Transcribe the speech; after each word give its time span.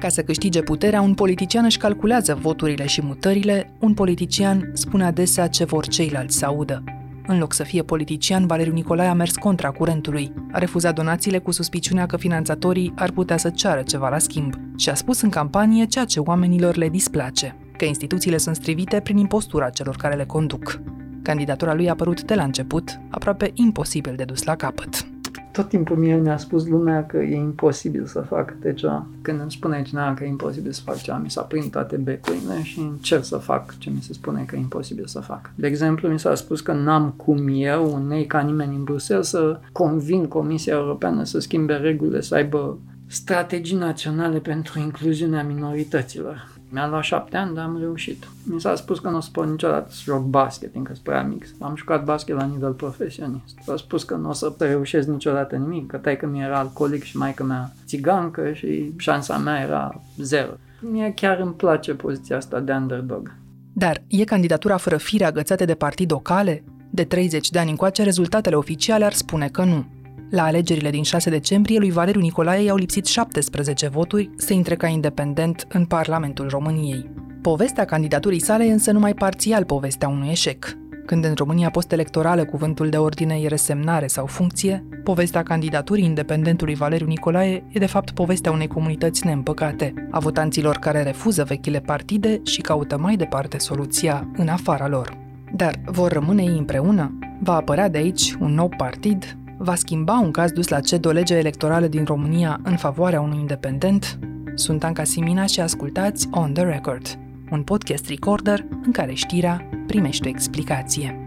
Ca 0.00 0.08
să 0.08 0.22
câștige 0.22 0.62
puterea, 0.62 1.00
un 1.00 1.14
politician 1.14 1.64
își 1.64 1.78
calculează 1.78 2.38
voturile 2.40 2.86
și 2.86 3.02
mutările, 3.02 3.72
un 3.78 3.94
politician 3.94 4.70
spune 4.72 5.04
adesea 5.04 5.46
ce 5.46 5.64
vor 5.64 5.86
ceilalți 5.86 6.38
să 6.38 6.46
audă. 6.46 6.84
În 7.26 7.38
loc 7.38 7.52
să 7.52 7.62
fie 7.62 7.82
politician, 7.82 8.46
Valeriu 8.46 8.72
Nicolae 8.72 9.08
a 9.08 9.14
mers 9.14 9.36
contra 9.36 9.70
curentului. 9.70 10.32
A 10.52 10.58
refuzat 10.58 10.94
donațiile 10.94 11.38
cu 11.38 11.50
suspiciunea 11.50 12.06
că 12.06 12.16
finanțatorii 12.16 12.92
ar 12.96 13.10
putea 13.10 13.36
să 13.36 13.50
ceară 13.50 13.82
ceva 13.82 14.08
la 14.08 14.18
schimb 14.18 14.54
și 14.76 14.88
a 14.88 14.94
spus 14.94 15.20
în 15.20 15.28
campanie 15.28 15.84
ceea 15.84 16.04
ce 16.04 16.20
oamenilor 16.20 16.76
le 16.76 16.88
displace, 16.88 17.56
că 17.76 17.84
instituțiile 17.84 18.36
sunt 18.36 18.56
strivite 18.56 19.00
prin 19.00 19.16
impostura 19.16 19.70
celor 19.70 19.96
care 19.96 20.16
le 20.16 20.24
conduc. 20.24 20.80
Candidatura 21.22 21.74
lui 21.74 21.90
a 21.90 21.94
părut 21.94 22.22
de 22.22 22.34
la 22.34 22.42
început 22.42 23.00
aproape 23.10 23.50
imposibil 23.54 24.14
de 24.16 24.24
dus 24.24 24.42
la 24.42 24.56
capăt 24.56 25.09
tot 25.52 25.68
timpul 25.68 25.96
mie 25.96 26.16
mi-a 26.16 26.36
spus 26.36 26.66
lumea 26.66 27.06
că 27.06 27.16
e 27.16 27.36
imposibil 27.36 28.06
să 28.06 28.20
fac 28.20 28.54
ceva. 28.74 29.06
Când 29.22 29.40
îmi 29.40 29.50
spune 29.50 29.82
cineva 29.82 30.14
că 30.14 30.24
e 30.24 30.28
imposibil 30.28 30.72
să 30.72 30.80
fac 30.84 30.96
ceva, 30.96 31.16
mi 31.16 31.30
s-a 31.30 31.42
prind 31.42 31.70
toate 31.70 31.96
becurile 31.96 32.62
și 32.62 32.80
încerc 32.80 33.24
să 33.24 33.36
fac 33.36 33.78
ce 33.78 33.90
mi 33.90 34.02
se 34.02 34.12
spune 34.12 34.44
că 34.46 34.56
e 34.56 34.58
imposibil 34.58 35.06
să 35.06 35.20
fac. 35.20 35.50
De 35.54 35.66
exemplu, 35.66 36.08
mi 36.08 36.18
s-a 36.18 36.34
spus 36.34 36.60
că 36.60 36.72
n-am 36.72 37.12
cum 37.16 37.48
eu, 37.52 38.04
nei 38.06 38.26
ca 38.26 38.40
nimeni 38.40 38.74
în 38.74 38.84
Bruxelles, 38.84 39.28
să 39.28 39.60
convin 39.72 40.26
Comisia 40.26 40.72
Europeană 40.72 41.24
să 41.24 41.38
schimbe 41.38 41.74
regulile, 41.74 42.20
să 42.20 42.34
aibă 42.34 42.78
strategii 43.06 43.76
naționale 43.76 44.38
pentru 44.38 44.78
incluziunea 44.78 45.44
minorităților. 45.44 46.59
Mi-a 46.72 46.88
luat 46.88 47.02
șapte 47.02 47.36
ani, 47.36 47.54
dar 47.54 47.64
am 47.64 47.78
reușit. 47.78 48.28
Mi 48.42 48.60
s-a 48.60 48.74
spus 48.74 48.98
că 48.98 49.08
nu 49.08 49.16
o 49.16 49.20
să 49.20 49.28
pot 49.32 49.48
niciodată 49.48 49.92
să 49.92 50.00
joc 50.04 50.22
basket, 50.24 50.74
încă 50.74 50.92
sunt 50.92 51.04
prea 51.04 51.22
mic. 51.22 51.46
Am 51.58 51.76
jucat 51.76 52.04
basket 52.04 52.36
la 52.36 52.44
nivel 52.44 52.72
profesionist. 52.72 53.58
S-a 53.64 53.76
spus 53.76 54.02
că 54.02 54.14
nu 54.14 54.28
o 54.28 54.32
să 54.32 54.54
reușesc 54.58 55.08
niciodată 55.08 55.56
nimic, 55.56 55.86
că 55.86 55.96
tai 55.96 56.16
că 56.16 56.26
mi 56.26 56.40
era 56.40 56.58
alcoolic 56.58 57.02
și 57.02 57.16
maica 57.16 57.44
mea 57.44 57.72
țigancă 57.86 58.52
și 58.52 58.92
șansa 58.96 59.38
mea 59.38 59.60
era 59.60 60.00
zero. 60.16 60.50
Mie 60.80 61.12
chiar 61.14 61.38
îmi 61.38 61.52
place 61.52 61.94
poziția 61.94 62.36
asta 62.36 62.60
de 62.60 62.72
underdog. 62.72 63.34
Dar 63.72 64.02
e 64.06 64.24
candidatura 64.24 64.76
fără 64.76 64.96
fire 64.96 65.24
agățate 65.24 65.64
de 65.64 65.74
partid 65.74 66.10
locale? 66.12 66.64
De 66.90 67.04
30 67.04 67.50
de 67.50 67.58
ani 67.58 67.70
încoace, 67.70 68.02
rezultatele 68.02 68.56
oficiale 68.56 69.04
ar 69.04 69.12
spune 69.12 69.48
că 69.48 69.64
nu. 69.64 69.86
La 70.30 70.44
alegerile 70.44 70.90
din 70.90 71.02
6 71.02 71.30
decembrie, 71.30 71.78
lui 71.78 71.90
Valeriu 71.90 72.20
Nicolae 72.20 72.62
i-au 72.62 72.76
lipsit 72.76 73.06
17 73.06 73.88
voturi 73.88 74.30
să 74.36 74.52
intre 74.52 74.76
ca 74.76 74.86
independent 74.86 75.66
în 75.68 75.84
Parlamentul 75.84 76.48
României. 76.48 77.10
Povestea 77.42 77.84
candidaturii 77.84 78.40
sale 78.40 78.64
e 78.64 78.72
însă 78.72 78.92
numai 78.92 79.14
parțial 79.14 79.64
povestea 79.64 80.08
unui 80.08 80.28
eșec. 80.30 80.76
Când 81.06 81.24
în 81.24 81.34
România 81.34 81.70
post-electorală 81.70 82.44
cuvântul 82.44 82.88
de 82.88 82.96
ordine 82.96 83.34
e 83.34 83.48
resemnare 83.48 84.06
sau 84.06 84.26
funcție, 84.26 84.84
povestea 85.04 85.42
candidaturii 85.42 86.04
independentului 86.04 86.74
Valeriu 86.74 87.06
Nicolae 87.06 87.64
e 87.68 87.78
de 87.78 87.86
fapt 87.86 88.10
povestea 88.10 88.52
unei 88.52 88.66
comunități 88.66 89.26
neîmpăcate, 89.26 89.94
a 90.10 90.18
votanților 90.18 90.76
care 90.76 91.02
refuză 91.02 91.44
vechile 91.44 91.80
partide 91.80 92.40
și 92.44 92.60
caută 92.60 92.98
mai 92.98 93.16
departe 93.16 93.58
soluția 93.58 94.30
în 94.36 94.48
afara 94.48 94.88
lor. 94.88 95.18
Dar 95.56 95.74
vor 95.84 96.12
rămâne 96.12 96.42
ei 96.42 96.58
împreună? 96.58 97.18
Va 97.42 97.54
apărea 97.54 97.88
de 97.88 97.98
aici 97.98 98.34
un 98.40 98.54
nou 98.54 98.68
partid 98.76 99.36
Va 99.62 99.74
schimba 99.74 100.18
un 100.18 100.30
caz 100.30 100.52
dus 100.52 100.68
la 100.68 100.80
CED 100.80 101.04
o 101.04 101.10
lege 101.10 101.34
electorală 101.34 101.86
din 101.86 102.04
România 102.04 102.60
în 102.62 102.76
favoarea 102.76 103.20
unui 103.20 103.38
independent? 103.38 104.18
Sunt 104.54 104.84
Anca 104.84 105.04
Simina 105.04 105.46
și 105.46 105.60
ascultați 105.60 106.28
On 106.30 106.52
The 106.52 106.64
Record, 106.64 107.18
un 107.50 107.62
podcast 107.62 108.08
recorder 108.08 108.64
în 108.84 108.92
care 108.92 109.12
știrea 109.12 109.68
primește 109.86 110.26
o 110.26 110.30
explicație. 110.30 111.18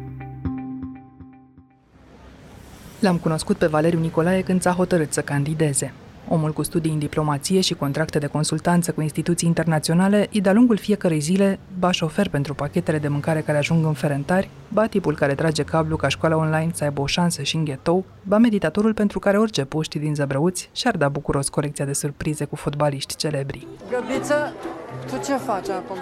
L-am 3.00 3.18
cunoscut 3.18 3.58
pe 3.58 3.68
Valeriu 3.68 4.00
Nicolae 4.00 4.42
când 4.42 4.62
s-a 4.62 4.72
hotărât 4.72 5.14
să 5.14 5.22
candideze. 5.22 5.94
Omul 6.28 6.54
cu 6.54 6.64
studii 6.64 6.92
în 6.92 7.00
diplomație 7.00 7.62
și 7.62 7.74
contracte 7.74 8.20
de 8.20 8.28
consultanță 8.28 8.92
cu 8.92 9.02
instituții 9.02 9.48
internaționale 9.48 10.28
e 10.32 10.40
de-a 10.40 10.54
lungul 10.54 10.78
fiecărei 10.78 11.20
zile 11.20 11.60
ba 11.80 11.92
șofer 11.92 12.30
pentru 12.30 12.54
pachetele 12.54 12.98
de 13.00 13.08
mâncare 13.08 13.42
care 13.42 13.58
ajung 13.58 13.86
în 13.86 13.94
ferentari, 13.94 14.50
ba 14.68 14.86
tipul 14.86 15.16
care 15.16 15.36
trage 15.36 15.64
cablu 15.64 15.96
ca 15.96 16.08
școala 16.08 16.36
online 16.36 16.72
să 16.74 16.84
aibă 16.84 17.02
o 17.02 17.06
șansă 17.06 17.42
și 17.42 17.56
în 17.56 17.64
ghetou, 17.64 18.06
ba 18.24 18.38
meditatorul 18.38 18.94
pentru 18.94 19.20
care 19.20 19.38
orice 19.38 19.66
puști 19.66 20.00
din 20.00 20.16
zăbrăuți 20.16 20.70
și-ar 20.74 20.98
da 20.98 21.10
bucuros 21.10 21.50
colecția 21.50 21.86
de 21.86 21.94
surprize 21.94 22.46
cu 22.46 22.56
fotbaliști 22.56 23.16
celebri. 23.16 23.68
Găbiță, 23.90 24.54
tu 25.08 25.26
ce 25.26 25.34
faci 25.34 25.70
acum? 25.70 25.98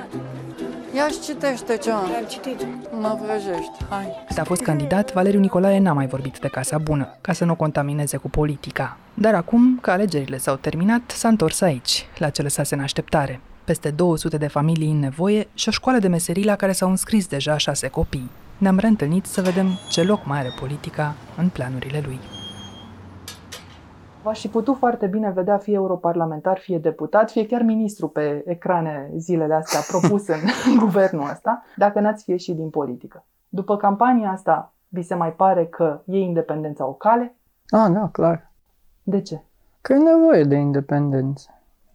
Ia 0.96 1.08
și 1.08 1.20
citește 1.22 1.78
ce 1.78 1.92
am. 1.92 2.04
Am 2.04 2.26
citit. 2.28 2.68
Mă 3.00 3.20
vrăjești, 3.24 3.86
hai. 3.90 4.24
Cât 4.28 4.38
a 4.38 4.44
fost 4.44 4.62
candidat, 4.62 5.14
Valeriu 5.14 5.40
Nicolae 5.40 5.80
n-a 5.80 5.94
mai 5.94 6.08
vorbit 6.08 6.40
de 6.40 6.48
Casa 6.48 6.78
Bună, 6.78 7.18
ca 7.22 7.34
să 7.34 7.46
nu 7.46 7.52
o 7.52 7.56
contamineze 7.56 8.18
cu 8.18 8.30
politica. 8.30 8.98
Dar 9.14 9.34
acum, 9.34 9.78
că 9.82 9.92
alegerile 9.92 10.38
s-au 10.38 10.56
terminat, 10.56 11.12
s-a 11.12 11.28
întors 11.28 11.62
aici, 11.62 12.06
la 12.18 12.30
ce 12.30 12.42
lăsase 12.42 12.76
în 12.76 12.82
așteptare. 12.82 13.40
Peste 13.64 13.90
200 13.90 14.38
de 14.38 14.48
familii 14.48 14.92
în 14.92 15.00
nevoie 15.00 15.48
și 15.54 15.68
o 15.68 15.72
școală 15.72 16.00
de 16.00 16.08
meserii 16.08 16.46
la 16.46 16.56
care 16.56 16.72
s-au 16.72 16.90
înscris 16.90 17.28
deja 17.28 17.58
șase 17.58 17.88
copii. 17.88 18.30
Ne-am 18.58 18.78
reîntâlnit 18.78 19.26
să 19.26 19.42
vedem 19.42 19.80
ce 19.90 20.04
loc 20.04 20.26
mai 20.26 20.40
are 20.40 20.54
politica 20.60 21.16
în 21.38 21.50
planurile 21.50 22.02
lui. 22.06 22.20
V-aș 24.24 24.42
fi 24.42 24.48
putut 24.48 24.78
foarte 24.78 25.08
bine 25.08 25.32
vedea 25.32 25.58
fie 25.58 25.74
europarlamentar, 25.74 26.58
fie 26.58 26.78
deputat, 26.78 27.32
fie 27.32 27.46
chiar 27.46 27.62
ministru 27.62 28.08
pe 28.08 28.44
ecrane 28.46 29.12
zilele 29.18 29.54
astea 29.54 29.80
propus 29.88 30.28
în 30.28 30.38
guvernul 30.84 31.30
ăsta, 31.32 31.64
dacă 31.78 32.00
n-ați 32.00 32.24
fi 32.24 32.32
ieșit 32.32 32.56
din 32.56 32.70
politică. 32.70 33.26
După 33.50 33.78
campania 33.78 34.32
asta, 34.32 34.74
vi 34.88 35.02
se 35.02 35.16
mai 35.16 35.34
pare 35.34 35.66
că 35.66 36.02
e 36.06 36.18
independența 36.18 36.88
o 36.88 36.92
cale? 36.92 37.36
Ah, 37.70 37.92
da, 37.94 38.10
clar. 38.12 38.52
De 39.04 39.22
ce? 39.22 39.42
Că 39.82 39.94
e 39.94 39.98
nevoie 39.98 40.44
de 40.44 40.56
independență. 40.56 41.50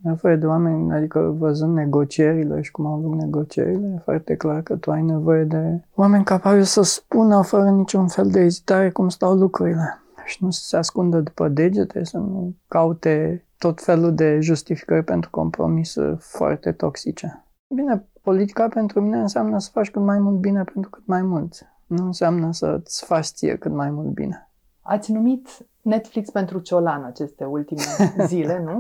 E 0.05 0.09
nevoie 0.09 0.37
de 0.37 0.47
oameni, 0.47 0.93
adică 0.93 1.35
văzând 1.39 1.75
negocierile 1.75 2.61
și 2.61 2.71
cum 2.71 2.87
au 2.87 2.93
avut 2.93 3.15
negocierile, 3.15 3.93
e 3.95 4.03
foarte 4.05 4.37
clar 4.37 4.63
că 4.63 4.77
tu 4.77 4.91
ai 4.91 5.03
nevoie 5.03 5.45
de 5.45 5.81
oameni 5.95 6.25
capabili 6.25 6.65
să 6.65 6.83
spună 6.83 7.43
fără 7.43 7.71
niciun 7.71 8.07
fel 8.07 8.29
de 8.31 8.41
ezitare 8.41 8.91
cum 8.91 9.09
stau 9.09 9.35
lucrurile 9.35 10.01
și 10.27 10.45
nu 10.45 10.51
să 10.51 10.61
se 10.63 10.77
ascundă 10.77 11.21
după 11.21 11.49
degete, 11.49 12.05
să 12.05 12.19
nu 12.19 12.55
caute 12.69 13.45
tot 13.59 13.83
felul 13.83 14.15
de 14.15 14.41
justificări 14.41 15.05
pentru 15.05 15.31
compromisuri 15.31 16.17
foarte 16.19 16.73
toxice. 16.73 17.45
Bine, 17.75 18.05
politica 18.23 18.69
pentru 18.69 19.01
mine 19.01 19.19
înseamnă 19.19 19.59
să 19.59 19.71
faci 19.73 19.91
cât 19.91 20.03
mai 20.03 20.19
mult 20.19 20.37
bine 20.37 20.65
pentru 20.65 20.91
cât 20.91 21.07
mai 21.07 21.23
mulți. 21.23 21.65
Nu 21.87 22.05
înseamnă 22.05 22.53
să-ți 22.53 23.05
faci 23.05 23.25
ție 23.25 23.57
cât 23.57 23.73
mai 23.73 23.91
mult 23.91 24.09
bine. 24.09 24.51
Ați 24.81 25.13
numit 25.13 25.49
Netflix 25.83 26.31
pentru 26.31 26.59
Ciolan 26.59 27.05
aceste 27.05 27.45
ultime 27.45 27.83
zile, 28.27 28.63
nu? 28.65 28.79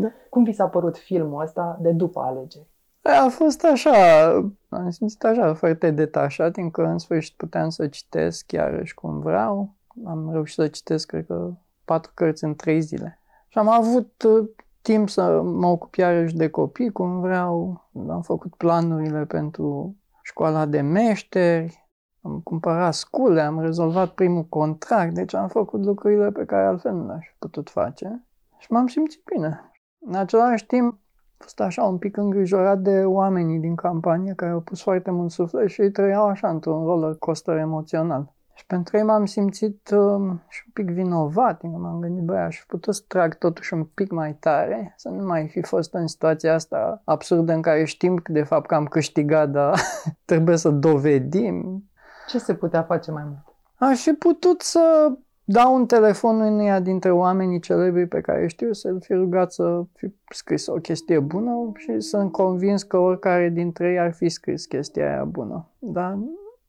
da. 0.00 0.08
Cum 0.30 0.42
vi 0.42 0.52
s-a 0.52 0.66
părut 0.66 0.96
filmul 0.96 1.42
ăsta 1.42 1.78
de 1.80 1.90
după 1.90 2.20
alegeri? 2.20 2.66
A 3.02 3.28
fost 3.28 3.64
așa, 3.64 4.32
am 4.68 4.90
simțit 4.90 5.24
așa 5.24 5.54
foarte 5.54 5.90
detașat, 5.90 6.56
încă 6.56 6.84
în 6.84 6.98
sfârșit 6.98 7.36
puteam 7.36 7.68
să 7.68 7.86
citesc 7.86 8.52
iarăși 8.52 8.94
cum 8.94 9.20
vreau 9.20 9.74
am 10.06 10.30
reușit 10.32 10.54
să 10.54 10.68
citesc, 10.68 11.06
cred 11.06 11.26
că, 11.26 11.50
patru 11.84 12.10
cărți 12.14 12.44
în 12.44 12.54
trei 12.54 12.80
zile. 12.80 13.18
Și 13.48 13.58
am 13.58 13.68
avut 13.68 14.22
uh, 14.22 14.48
timp 14.82 15.08
să 15.08 15.42
mă 15.42 15.66
ocup 15.66 15.94
iarăși 15.94 16.36
de 16.36 16.48
copii, 16.48 16.92
cum 16.92 17.20
vreau. 17.20 17.84
Am 18.08 18.22
făcut 18.22 18.54
planurile 18.54 19.24
pentru 19.24 19.96
școala 20.22 20.66
de 20.66 20.80
meșteri, 20.80 21.88
am 22.22 22.40
cumpărat 22.40 22.94
scule, 22.94 23.40
am 23.40 23.60
rezolvat 23.60 24.10
primul 24.10 24.44
contract, 24.44 25.14
deci 25.14 25.34
am 25.34 25.48
făcut 25.48 25.84
lucrurile 25.84 26.30
pe 26.30 26.44
care 26.44 26.66
altfel 26.66 26.92
nu 26.92 27.06
le-aș 27.06 27.26
fi 27.26 27.34
putut 27.38 27.70
face. 27.70 28.24
Și 28.58 28.72
m-am 28.72 28.86
simțit 28.86 29.22
bine. 29.34 29.70
În 30.06 30.14
același 30.14 30.66
timp, 30.66 30.92
am 30.92 30.98
fost 31.36 31.60
așa 31.60 31.82
un 31.82 31.98
pic 31.98 32.16
îngrijorat 32.16 32.78
de 32.78 33.04
oamenii 33.04 33.58
din 33.58 33.74
campanie 33.74 34.32
care 34.34 34.52
au 34.52 34.60
pus 34.60 34.82
foarte 34.82 35.10
mult 35.10 35.30
suflet 35.30 35.68
și 35.68 35.80
ei 35.80 35.90
trăiau 35.90 36.26
așa 36.26 36.48
într-un 36.48 36.84
roller 36.84 37.16
coaster 37.18 37.56
emoțional. 37.56 38.33
Și 38.54 38.66
pentru 38.66 38.96
ei 38.96 39.02
m-am 39.02 39.24
simțit 39.24 39.90
uh, 39.90 40.32
și 40.48 40.62
un 40.66 40.72
pic 40.72 40.90
vinovat, 40.90 41.62
m-am 41.62 42.00
gândit, 42.00 42.24
băi, 42.24 42.38
aș 42.38 42.58
fi 42.58 42.66
putut 42.66 42.94
să 42.94 43.02
trag 43.06 43.38
totuși 43.38 43.74
un 43.74 43.84
pic 43.84 44.10
mai 44.10 44.34
tare, 44.34 44.94
să 44.96 45.08
nu 45.08 45.26
mai 45.26 45.48
fi 45.48 45.62
fost 45.62 45.94
în 45.94 46.06
situația 46.06 46.54
asta 46.54 47.02
absurdă 47.04 47.52
în 47.52 47.62
care 47.62 47.84
știm 47.84 48.22
de 48.26 48.42
fapt 48.42 48.66
că 48.66 48.74
am 48.74 48.86
câștigat, 48.86 49.50
dar 49.50 49.80
trebuie 50.24 50.56
să 50.56 50.70
dovedim. 50.70 51.84
Ce 52.28 52.38
se 52.38 52.54
putea 52.54 52.82
face 52.82 53.10
mai 53.10 53.22
mult? 53.24 53.56
Aș 53.74 54.02
fi 54.02 54.12
putut 54.12 54.60
să 54.60 55.12
dau 55.44 55.74
un 55.74 55.86
telefon 55.86 56.40
unuia 56.40 56.80
dintre 56.80 57.10
oamenii 57.10 57.60
celebri 57.60 58.06
pe 58.06 58.20
care 58.20 58.46
știu 58.46 58.72
să-l 58.72 59.00
fi 59.00 59.12
rugat 59.12 59.52
să 59.52 59.82
fi 59.92 60.14
scris 60.28 60.66
o 60.66 60.74
chestie 60.74 61.18
bună 61.18 61.72
și 61.76 62.00
sunt 62.00 62.32
convins 62.32 62.82
că 62.82 62.96
oricare 62.96 63.48
dintre 63.48 63.90
ei 63.90 63.98
ar 63.98 64.12
fi 64.12 64.28
scris 64.28 64.66
chestia 64.66 65.10
aia 65.10 65.24
bună. 65.24 65.68
Dar 65.78 66.18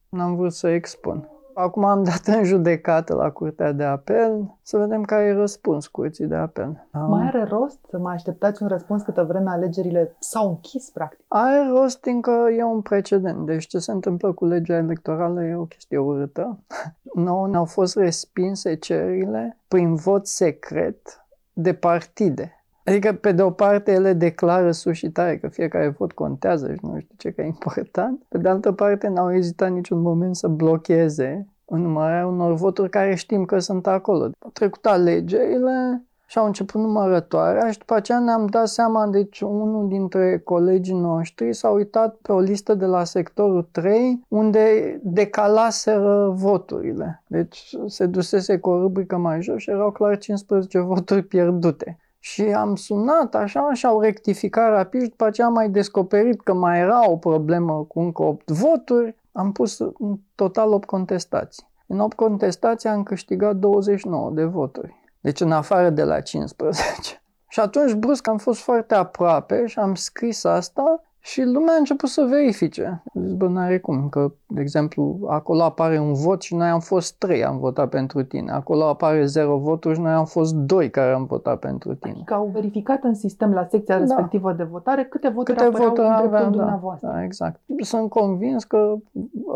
n-am 0.08 0.36
vrut 0.36 0.52
să 0.52 0.68
expun. 0.68 1.28
Acum 1.58 1.84
am 1.84 2.02
dat 2.02 2.26
în 2.36 2.44
judecată 2.44 3.14
la 3.14 3.30
Curtea 3.30 3.72
de 3.72 3.84
Apel 3.84 4.56
să 4.62 4.78
vedem 4.78 5.02
care 5.02 5.24
e 5.24 5.32
răspuns 5.32 5.86
Curții 5.86 6.26
de 6.26 6.34
Apel. 6.34 6.88
Am... 6.90 7.10
Mai 7.10 7.26
are 7.26 7.44
rost 7.44 7.78
să 7.88 7.98
mai 7.98 8.14
așteptați 8.14 8.62
un 8.62 8.68
răspuns 8.68 9.02
câtă 9.02 9.22
vreme 9.22 9.50
alegerile 9.50 10.16
s-au 10.18 10.48
închis, 10.48 10.90
practic? 10.90 11.24
Are 11.28 11.68
rost 11.68 12.04
încă 12.04 12.30
e 12.56 12.62
un 12.62 12.80
precedent. 12.80 13.46
Deci 13.46 13.66
ce 13.66 13.78
se 13.78 13.92
întâmplă 13.92 14.32
cu 14.32 14.44
legea 14.44 14.76
electorală 14.76 15.44
e 15.44 15.54
o 15.54 15.64
chestie 15.64 15.98
urâtă. 15.98 16.58
Nouă 17.14 17.48
ne-au 17.48 17.64
fost 17.64 17.96
respinse 17.96 18.74
cererile 18.74 19.58
prin 19.68 19.94
vot 19.94 20.26
secret 20.26 21.26
de 21.52 21.74
partide. 21.74 22.55
Adică, 22.86 23.12
pe 23.12 23.32
de 23.32 23.42
o 23.42 23.50
parte, 23.50 23.92
ele 23.92 24.12
declară 24.12 24.70
sus 24.70 24.94
și 24.96 25.10
tare 25.10 25.38
că 25.38 25.48
fiecare 25.48 25.88
vot 25.88 26.12
contează 26.12 26.72
și 26.72 26.78
nu 26.82 26.98
știu 26.98 27.14
ce 27.16 27.30
că 27.30 27.40
e 27.40 27.44
important. 27.44 28.22
Pe 28.28 28.38
de 28.38 28.48
altă 28.48 28.72
parte, 28.72 29.08
n-au 29.08 29.34
ezitat 29.34 29.70
niciun 29.70 30.00
moment 30.00 30.36
să 30.36 30.48
blocheze 30.48 31.46
numărarea 31.64 32.26
unor 32.26 32.54
voturi 32.54 32.90
care 32.90 33.14
știm 33.14 33.44
că 33.44 33.58
sunt 33.58 33.86
acolo. 33.86 34.22
Au 34.38 34.50
trecut 34.52 34.86
alegerile 34.86 36.04
și 36.26 36.38
au 36.38 36.46
început 36.46 36.80
numărătoarea 36.80 37.70
și 37.70 37.78
după 37.78 37.94
aceea 37.94 38.18
ne-am 38.18 38.46
dat 38.46 38.68
seama, 38.68 39.06
deci 39.06 39.40
unul 39.40 39.88
dintre 39.88 40.38
colegii 40.38 40.94
noștri 40.94 41.52
s-a 41.52 41.68
uitat 41.68 42.14
pe 42.14 42.32
o 42.32 42.40
listă 42.40 42.74
de 42.74 42.84
la 42.84 43.04
sectorul 43.04 43.68
3 43.72 44.24
unde 44.28 44.98
decalaseră 45.02 46.32
voturile. 46.34 47.22
Deci 47.26 47.74
se 47.86 48.06
dusese 48.06 48.58
cu 48.58 48.70
o 48.70 48.80
rubrică 48.80 49.16
mai 49.16 49.42
jos 49.42 49.60
și 49.60 49.70
erau 49.70 49.90
clar 49.90 50.18
15 50.18 50.78
voturi 50.78 51.22
pierdute. 51.22 51.98
Și 52.18 52.42
am 52.42 52.76
sunat 52.76 53.34
așa 53.34 53.72
și 53.72 53.86
au 53.86 54.00
rectificat 54.00 54.70
rapid 54.70 55.02
și 55.02 55.08
după 55.08 55.24
aceea 55.24 55.46
am 55.46 55.52
mai 55.52 55.70
descoperit 55.70 56.40
că 56.40 56.54
mai 56.54 56.78
era 56.78 57.10
o 57.10 57.16
problemă 57.16 57.84
cu 57.88 58.00
încă 58.00 58.22
8 58.22 58.50
voturi. 58.50 59.16
Am 59.32 59.52
pus 59.52 59.78
în 59.78 60.18
total 60.34 60.72
8 60.72 60.86
contestații. 60.86 61.66
În 61.86 62.00
8 62.00 62.16
contestații 62.16 62.88
am 62.88 63.02
câștigat 63.02 63.56
29 63.56 64.30
de 64.30 64.44
voturi. 64.44 64.94
Deci 65.20 65.40
în 65.40 65.52
afară 65.52 65.90
de 65.90 66.02
la 66.02 66.20
15. 66.20 67.22
și 67.48 67.60
atunci 67.60 67.92
brusc 67.92 68.28
am 68.28 68.38
fost 68.38 68.60
foarte 68.60 68.94
aproape 68.94 69.66
și 69.66 69.78
am 69.78 69.94
scris 69.94 70.44
asta 70.44 71.02
și 71.26 71.42
lumea 71.42 71.74
a 71.74 71.78
început 71.78 72.08
să 72.08 72.26
verifice. 72.28 73.02
Zic, 73.14 73.36
bă, 73.36 73.46
n-are 73.48 73.78
cum, 73.78 74.08
că, 74.08 74.32
de 74.46 74.60
exemplu, 74.60 75.18
acolo 75.28 75.62
apare 75.62 75.98
un 75.98 76.12
vot 76.12 76.42
și 76.42 76.54
noi 76.54 76.68
am 76.68 76.80
fost 76.80 77.14
trei, 77.18 77.44
am 77.44 77.58
votat 77.58 77.88
pentru 77.88 78.22
tine. 78.22 78.50
Acolo 78.52 78.84
apare 78.84 79.24
zero 79.24 79.56
voturi 79.58 79.94
și 79.94 80.00
noi 80.00 80.12
am 80.12 80.24
fost 80.24 80.54
doi 80.54 80.90
care 80.90 81.12
am 81.12 81.24
votat 81.24 81.58
pentru 81.58 81.94
tine. 81.94 82.12
Adică 82.14 82.34
au 82.34 82.50
verificat 82.52 83.02
în 83.02 83.14
sistem 83.14 83.52
la 83.52 83.66
secția 83.70 83.94
Da. 83.94 84.00
respectivă 84.00 84.52
de 84.52 84.62
votare 84.62 85.04
câte 85.04 85.28
voturi 85.28 85.56
Câte 85.56 85.68
apăreau 85.68 85.88
voturi 85.88 86.06
în 86.06 86.12
dreptul 86.16 86.34
aveam, 86.36 86.50
da. 86.52 86.56
dumneavoastră. 86.58 87.08
da, 87.08 87.22
exact. 87.22 87.60
Sunt 87.80 88.10
convins 88.10 88.64
că 88.64 88.94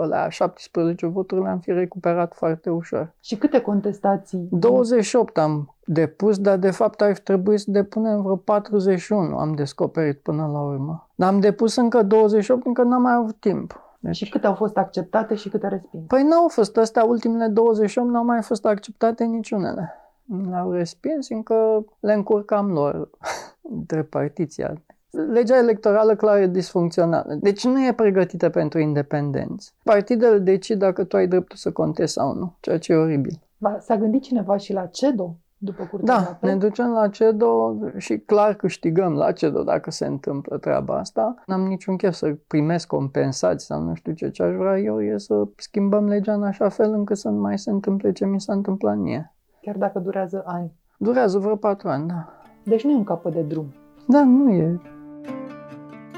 alea 0.00 0.28
17 0.28 1.06
voturi 1.06 1.42
le-am 1.42 1.58
fi 1.58 1.72
recuperat 1.72 2.34
foarte 2.34 2.70
ușor. 2.70 3.12
Și 3.20 3.36
câte 3.36 3.60
contestații? 3.60 4.48
28 4.50 5.38
am 5.38 5.74
depus, 5.84 6.38
dar 6.38 6.56
de 6.56 6.70
fapt 6.70 7.00
ar 7.00 7.14
fi 7.14 7.22
trebuit 7.22 7.60
să 7.60 7.70
depunem 7.70 8.22
vreo 8.22 8.36
41, 8.36 9.36
am 9.38 9.54
descoperit 9.54 10.18
până 10.18 10.48
la 10.52 10.60
urmă. 10.60 11.08
Dar 11.14 11.28
am 11.32 11.40
depus 11.40 11.76
încă 11.76 12.02
28 12.02 12.66
încă 12.66 12.82
n-am 12.82 13.02
mai 13.02 13.14
avut 13.14 13.36
timp. 13.40 13.80
Deci, 14.02 14.16
Și 14.16 14.28
câte 14.28 14.46
au 14.46 14.54
fost 14.54 14.76
acceptate 14.76 15.34
și 15.34 15.48
câte 15.48 15.68
respinse? 15.68 16.06
Păi 16.08 16.22
n-au 16.22 16.48
fost 16.48 16.76
astea, 16.76 17.04
ultimele 17.04 17.46
28 17.46 18.08
n-au 18.10 18.24
mai 18.24 18.42
fost 18.42 18.66
acceptate 18.66 19.24
niciunele. 19.24 19.92
Le-au 20.50 20.70
respins, 20.70 21.28
încă 21.30 21.84
le 22.00 22.12
încurcam 22.12 22.70
lor 22.72 23.10
între 23.78 24.02
partiția. 24.02 24.82
Legea 25.32 25.56
electorală 25.56 26.14
clar 26.16 26.38
e 26.38 26.46
disfuncțională. 26.46 27.34
Deci 27.40 27.64
nu 27.64 27.84
e 27.86 27.92
pregătită 27.92 28.48
pentru 28.48 28.78
independenți. 28.78 29.74
Partidele 29.84 30.38
decid 30.38 30.78
dacă 30.78 31.04
tu 31.04 31.16
ai 31.16 31.26
dreptul 31.26 31.56
să 31.56 31.70
contezi 31.72 32.12
sau 32.12 32.34
nu, 32.34 32.56
ceea 32.60 32.78
ce 32.78 32.92
e 32.92 32.96
oribil. 32.96 33.40
Va- 33.58 33.78
S-a 33.80 33.96
gândit 33.96 34.22
cineva 34.22 34.56
și 34.56 34.72
la 34.72 34.86
CEDO 34.86 35.34
după 35.62 35.84
curtea 35.84 36.16
de 36.16 36.22
Da, 36.22 36.30
apel? 36.30 36.50
ne 36.50 36.56
ducem 36.56 36.90
la 36.90 37.08
CEDO 37.08 37.76
și 37.96 38.18
clar 38.18 38.54
câștigăm 38.54 39.12
la 39.12 39.32
CEDO 39.32 39.62
dacă 39.62 39.90
se 39.90 40.06
întâmplă 40.06 40.58
treaba 40.58 40.98
asta. 40.98 41.34
N-am 41.46 41.60
niciun 41.60 41.96
chef 41.96 42.14
să 42.14 42.36
primesc 42.46 42.86
compensații 42.86 43.66
sau 43.66 43.82
nu 43.82 43.94
știu 43.94 44.12
ce. 44.12 44.30
Ce 44.30 44.42
aș 44.42 44.54
vrea 44.54 44.78
eu 44.78 45.02
e 45.02 45.18
să 45.18 45.44
schimbăm 45.56 46.06
legea 46.08 46.32
în 46.32 46.42
așa 46.42 46.68
fel 46.68 46.92
încât 46.92 47.16
să 47.16 47.28
nu 47.28 47.40
mai 47.40 47.58
se 47.58 47.70
întâmple 47.70 48.12
ce 48.12 48.26
mi 48.26 48.40
s-a 48.40 48.52
întâmplat 48.52 48.96
mie. 48.96 49.34
Chiar 49.60 49.76
dacă 49.76 49.98
durează 49.98 50.42
ani. 50.46 50.72
Durează 50.98 51.38
vreo 51.38 51.56
patru 51.56 51.88
ani, 51.88 52.08
da. 52.08 52.28
Deci 52.62 52.84
nu 52.84 52.90
e 52.90 52.94
un 52.94 53.04
capăt 53.04 53.32
de 53.32 53.42
drum. 53.42 53.72
Da, 54.06 54.24
nu 54.24 54.50
e. 54.50 54.80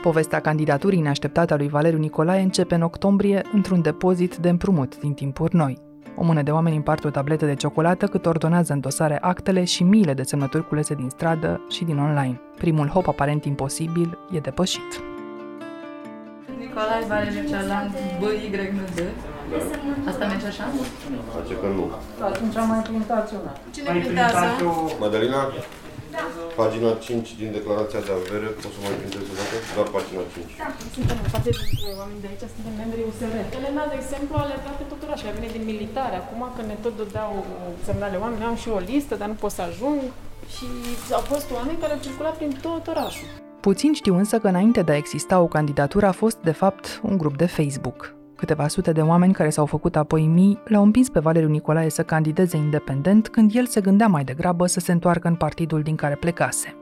Povestea 0.02 0.40
candidaturii 0.40 1.00
neașteptate 1.00 1.52
a 1.52 1.56
lui 1.56 1.68
Valeriu 1.68 1.98
Nicolae 1.98 2.42
începe 2.42 2.74
în 2.74 2.82
octombrie 2.82 3.42
într-un 3.52 3.82
depozit 3.82 4.36
de 4.36 4.48
împrumut 4.48 5.00
din 5.00 5.12
timpuri 5.12 5.56
noi. 5.56 5.90
O 6.16 6.22
mână 6.24 6.42
de 6.42 6.50
oameni 6.50 6.76
împart 6.76 7.04
o 7.04 7.10
tabletă 7.10 7.46
de 7.46 7.54
ciocolată 7.54 8.06
cât 8.06 8.26
ordonează 8.26 8.72
în 8.72 8.80
dosare 8.80 9.18
actele 9.20 9.64
și 9.64 9.82
miile 9.82 10.14
de 10.14 10.22
semnături 10.22 10.68
culese 10.68 10.94
din 10.94 11.08
stradă 11.08 11.60
și 11.70 11.84
din 11.84 11.98
online. 11.98 12.40
Primul 12.56 12.88
hop 12.88 13.08
aparent 13.08 13.44
imposibil 13.44 14.18
e 14.32 14.38
depășit. 14.38 15.02
Nicolae 16.58 17.04
Valeriu 17.08 17.48
Cealan, 17.48 17.94
B, 18.20 18.22
Y, 18.22 18.48
N, 18.72 18.80
D. 18.94 18.98
Asta 20.08 20.26
merge 20.26 20.46
așa? 20.46 20.64
Face 21.34 21.54
că 21.60 21.66
nu. 21.66 21.90
Atunci 22.24 22.56
am 22.56 22.68
mai 22.68 22.78
printat 22.78 23.30
una. 23.30 23.52
Cine 23.70 23.90
printează? 24.00 24.36
Madalina? 25.00 25.52
Pagina 26.62 26.90
5 27.06 27.40
din 27.40 27.50
declarația 27.58 28.00
de 28.08 28.12
avere, 28.20 28.48
poți 28.62 28.74
să 28.74 28.80
mai 28.84 28.94
printezi 29.00 29.30
o 29.32 29.34
dată? 29.40 29.54
Doar 29.76 29.88
pagina 29.96 30.22
5. 30.34 30.46
Suntem 30.96 31.16
în 31.24 31.28
față 31.34 31.48
dintre 31.70 31.90
oameni 32.00 32.20
de 32.24 32.28
aici, 32.30 32.44
suntem 32.54 32.74
membrii 32.82 33.08
USR. 33.10 33.34
Elena, 33.58 33.82
de 33.92 33.96
exemplu, 34.02 34.34
a 34.42 34.44
letrat 34.50 34.76
pe 34.80 34.86
tot 34.90 35.00
orașul. 35.06 35.26
Ea 35.28 35.36
vine 35.38 35.50
din 35.56 35.64
militare. 35.72 36.16
Acum, 36.22 36.42
când 36.56 36.68
ne 36.72 36.76
tot 36.84 36.94
dădeau 37.00 37.32
semnale 37.88 38.16
oameni, 38.24 38.48
am 38.50 38.58
și 38.62 38.68
o 38.76 38.80
listă, 38.90 39.14
dar 39.20 39.28
nu 39.32 39.36
pot 39.42 39.52
să 39.58 39.62
ajung. 39.70 40.00
Și 40.54 40.66
au 41.18 41.24
fost 41.32 41.46
oameni 41.58 41.80
care 41.82 41.92
au 41.92 42.04
circulat 42.06 42.34
prin 42.40 42.52
tot 42.66 42.84
orașul. 42.94 43.28
Puțin 43.68 43.92
știu 44.00 44.14
însă 44.22 44.34
că 44.38 44.48
înainte 44.52 44.80
de 44.88 44.92
a 44.92 45.00
exista 45.04 45.36
o 45.46 45.52
candidatură 45.56 46.06
a 46.06 46.18
fost, 46.22 46.38
de 46.48 46.56
fapt, 46.62 46.84
un 47.02 47.14
grup 47.20 47.36
de 47.36 47.46
Facebook. 47.58 48.00
Câteva 48.42 48.68
sute 48.68 48.92
de 48.92 49.00
oameni 49.00 49.32
care 49.32 49.50
s-au 49.50 49.66
făcut 49.66 49.96
apoi 49.96 50.26
mii 50.26 50.58
l-au 50.64 50.82
împins 50.82 51.08
pe 51.08 51.20
Valeriu 51.20 51.48
Nicolae 51.48 51.88
să 51.88 52.02
candideze 52.02 52.56
independent 52.56 53.28
când 53.28 53.50
el 53.54 53.66
se 53.66 53.80
gândea 53.80 54.06
mai 54.06 54.24
degrabă 54.24 54.66
să 54.66 54.80
se 54.80 54.92
întoarcă 54.92 55.28
în 55.28 55.34
partidul 55.34 55.82
din 55.82 55.96
care 55.96 56.14
plecase. 56.14 56.76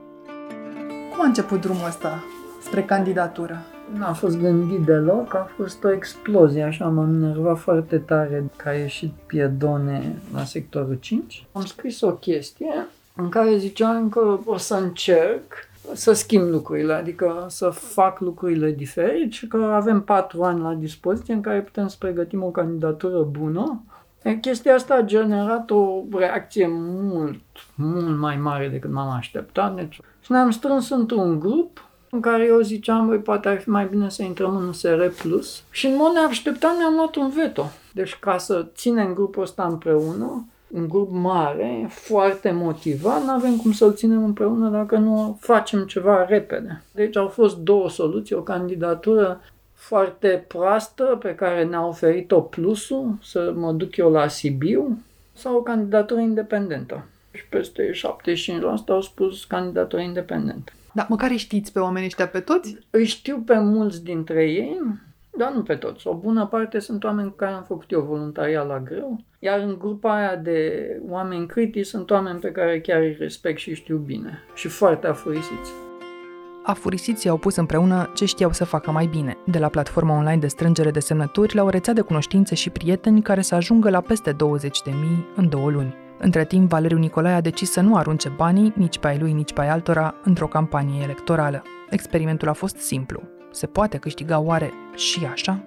Cum 1.11 1.21
a 1.21 1.25
început 1.25 1.61
drumul 1.61 1.85
ăsta 1.87 2.23
spre 2.61 2.83
candidatură? 2.83 3.61
N-a 3.97 4.13
fost 4.13 4.39
gândit 4.39 4.79
deloc, 4.79 5.33
a 5.33 5.49
fost 5.57 5.83
o 5.83 5.91
explozie, 5.91 6.63
așa 6.63 6.87
m-am 6.87 7.23
enervat 7.23 7.57
foarte 7.57 7.97
tare 7.97 8.43
că 8.55 8.69
a 8.69 8.73
ieșit 8.73 9.11
piedone 9.25 10.15
la 10.33 10.43
sectorul 10.43 10.97
5. 10.99 11.45
Am 11.51 11.65
scris 11.65 12.01
o 12.01 12.11
chestie 12.11 12.87
în 13.15 13.29
care 13.29 13.57
ziceam 13.57 14.09
că 14.09 14.39
o 14.45 14.57
să 14.57 14.75
încerc 14.75 15.69
să 15.93 16.13
schimb 16.13 16.49
lucrurile, 16.49 16.93
adică 16.93 17.45
să 17.49 17.69
fac 17.69 18.19
lucrurile 18.19 18.71
diferit 18.71 19.31
și 19.31 19.47
că 19.47 19.57
avem 19.57 20.01
patru 20.01 20.43
ani 20.43 20.61
la 20.61 20.73
dispoziție 20.73 21.33
în 21.33 21.41
care 21.41 21.61
putem 21.61 21.87
să 21.87 21.95
pregătim 21.99 22.43
o 22.43 22.49
candidatură 22.49 23.21
bună. 23.21 23.83
E, 24.21 24.35
Chestia 24.35 24.73
asta 24.73 24.93
a 24.93 25.01
generat 25.01 25.69
o 25.69 26.03
reacție 26.11 26.67
mult, 26.69 27.41
mult 27.75 28.17
mai 28.17 28.37
mare 28.37 28.67
decât 28.67 28.91
m-am 28.91 29.09
așteptat. 29.09 29.75
Deci, 29.75 29.99
și 30.21 30.31
ne-am 30.31 30.51
strâns 30.51 30.89
într-un 30.89 31.39
grup 31.39 31.85
în 32.09 32.19
care 32.19 32.45
eu 32.45 32.59
ziceam, 32.59 33.07
băi, 33.07 33.17
poate 33.17 33.47
ar 33.47 33.59
fi 33.59 33.69
mai 33.69 33.85
bine 33.85 34.09
să 34.09 34.23
intrăm 34.23 34.55
în 34.55 34.67
USR+. 34.67 35.01
Și 35.69 35.85
în 35.85 35.95
mod 35.95 36.13
neașteptat 36.13 36.77
ne-am 36.77 36.93
luat 36.93 37.15
un 37.15 37.29
veto. 37.29 37.71
Deci 37.93 38.15
ca 38.19 38.37
să 38.37 38.67
ținem 38.75 39.13
grupul 39.13 39.43
ăsta 39.43 39.63
împreună, 39.63 40.45
un 40.73 40.87
grup 40.87 41.09
mare, 41.11 41.87
foarte 41.89 42.51
motivat, 42.51 43.23
nu 43.23 43.31
avem 43.31 43.55
cum 43.55 43.71
să-l 43.71 43.93
ținem 43.93 44.23
împreună 44.23 44.69
dacă 44.69 44.97
nu 44.97 45.37
facem 45.39 45.85
ceva 45.85 46.25
repede. 46.25 46.81
Deci 46.91 47.17
au 47.17 47.27
fost 47.27 47.57
două 47.57 47.89
soluții, 47.89 48.35
o 48.35 48.41
candidatură 48.41 49.41
foarte 49.73 50.45
proastă 50.47 51.03
pe 51.03 51.35
care 51.35 51.63
ne-a 51.63 51.87
oferit-o 51.87 52.41
plusul 52.41 53.17
să 53.21 53.53
mă 53.55 53.71
duc 53.71 53.97
eu 53.97 54.11
la 54.11 54.27
Sibiu 54.27 54.97
sau 55.33 55.55
o 55.55 55.61
candidatură 55.61 56.19
independentă. 56.19 57.05
Și 57.31 57.45
peste 57.49 57.91
75% 57.91 57.93
au 58.87 59.01
spus 59.01 59.45
candidatură 59.45 60.01
independentă. 60.01 60.71
Da, 60.93 61.05
măcar 61.09 61.29
îi 61.29 61.37
știți 61.37 61.71
pe 61.71 61.79
oamenii 61.79 62.07
ăștia 62.07 62.27
pe 62.27 62.39
toți? 62.39 62.77
Îi 62.89 63.05
știu 63.05 63.43
pe 63.45 63.59
mulți 63.59 64.03
dintre 64.03 64.43
ei, 64.51 64.81
dar 65.37 65.51
nu 65.51 65.61
pe 65.63 65.75
toți. 65.75 66.07
O 66.07 66.13
bună 66.13 66.45
parte 66.45 66.79
sunt 66.79 67.03
oameni 67.03 67.29
cu 67.29 67.35
care 67.35 67.51
am 67.51 67.63
făcut 67.63 67.91
eu 67.91 68.01
voluntariat 68.01 68.67
la 68.67 68.79
greu, 68.79 69.19
iar 69.39 69.59
în 69.59 69.77
grupa 69.79 70.15
aia 70.15 70.35
de 70.35 70.85
oameni 71.09 71.47
critici 71.47 71.85
sunt 71.85 72.11
oameni 72.11 72.39
pe 72.39 72.51
care 72.51 72.81
chiar 72.81 73.01
îi 73.01 73.15
respect 73.19 73.57
și 73.57 73.75
știu 73.75 73.97
bine 73.97 74.43
și 74.53 74.67
foarte 74.67 75.07
afurisiți. 75.07 75.71
Afurisiții 76.63 77.29
au 77.29 77.37
pus 77.37 77.55
împreună 77.55 78.11
ce 78.15 78.25
știau 78.25 78.51
să 78.51 78.65
facă 78.65 78.91
mai 78.91 79.05
bine, 79.05 79.37
de 79.45 79.59
la 79.59 79.67
platforma 79.67 80.17
online 80.17 80.39
de 80.39 80.47
strângere 80.47 80.91
de 80.91 80.99
semnături 80.99 81.55
la 81.55 81.63
o 81.63 81.69
rețea 81.69 81.93
de 81.93 82.01
cunoștințe 82.01 82.55
și 82.55 82.69
prieteni 82.69 83.21
care 83.21 83.41
să 83.41 83.55
ajungă 83.55 83.89
la 83.89 84.01
peste 84.01 84.31
20.000 84.31 84.35
în 85.35 85.49
două 85.49 85.69
luni. 85.69 85.95
Între 86.19 86.45
timp, 86.45 86.69
Valeriu 86.69 86.97
Nicolae 86.97 87.33
a 87.33 87.41
decis 87.41 87.71
să 87.71 87.81
nu 87.81 87.95
arunce 87.95 88.29
banii, 88.29 88.73
nici 88.75 88.99
pe 88.99 89.07
ai 89.07 89.19
lui, 89.19 89.33
nici 89.33 89.53
pe 89.53 89.61
ai 89.61 89.69
altora, 89.69 90.15
într-o 90.23 90.47
campanie 90.47 91.03
electorală. 91.03 91.61
Experimentul 91.89 92.47
a 92.47 92.53
fost 92.53 92.77
simplu. 92.77 93.40
Se 93.51 93.67
poate 93.67 93.97
câștiga 93.97 94.39
oare 94.39 94.73
și 94.95 95.25
așa? 95.25 95.63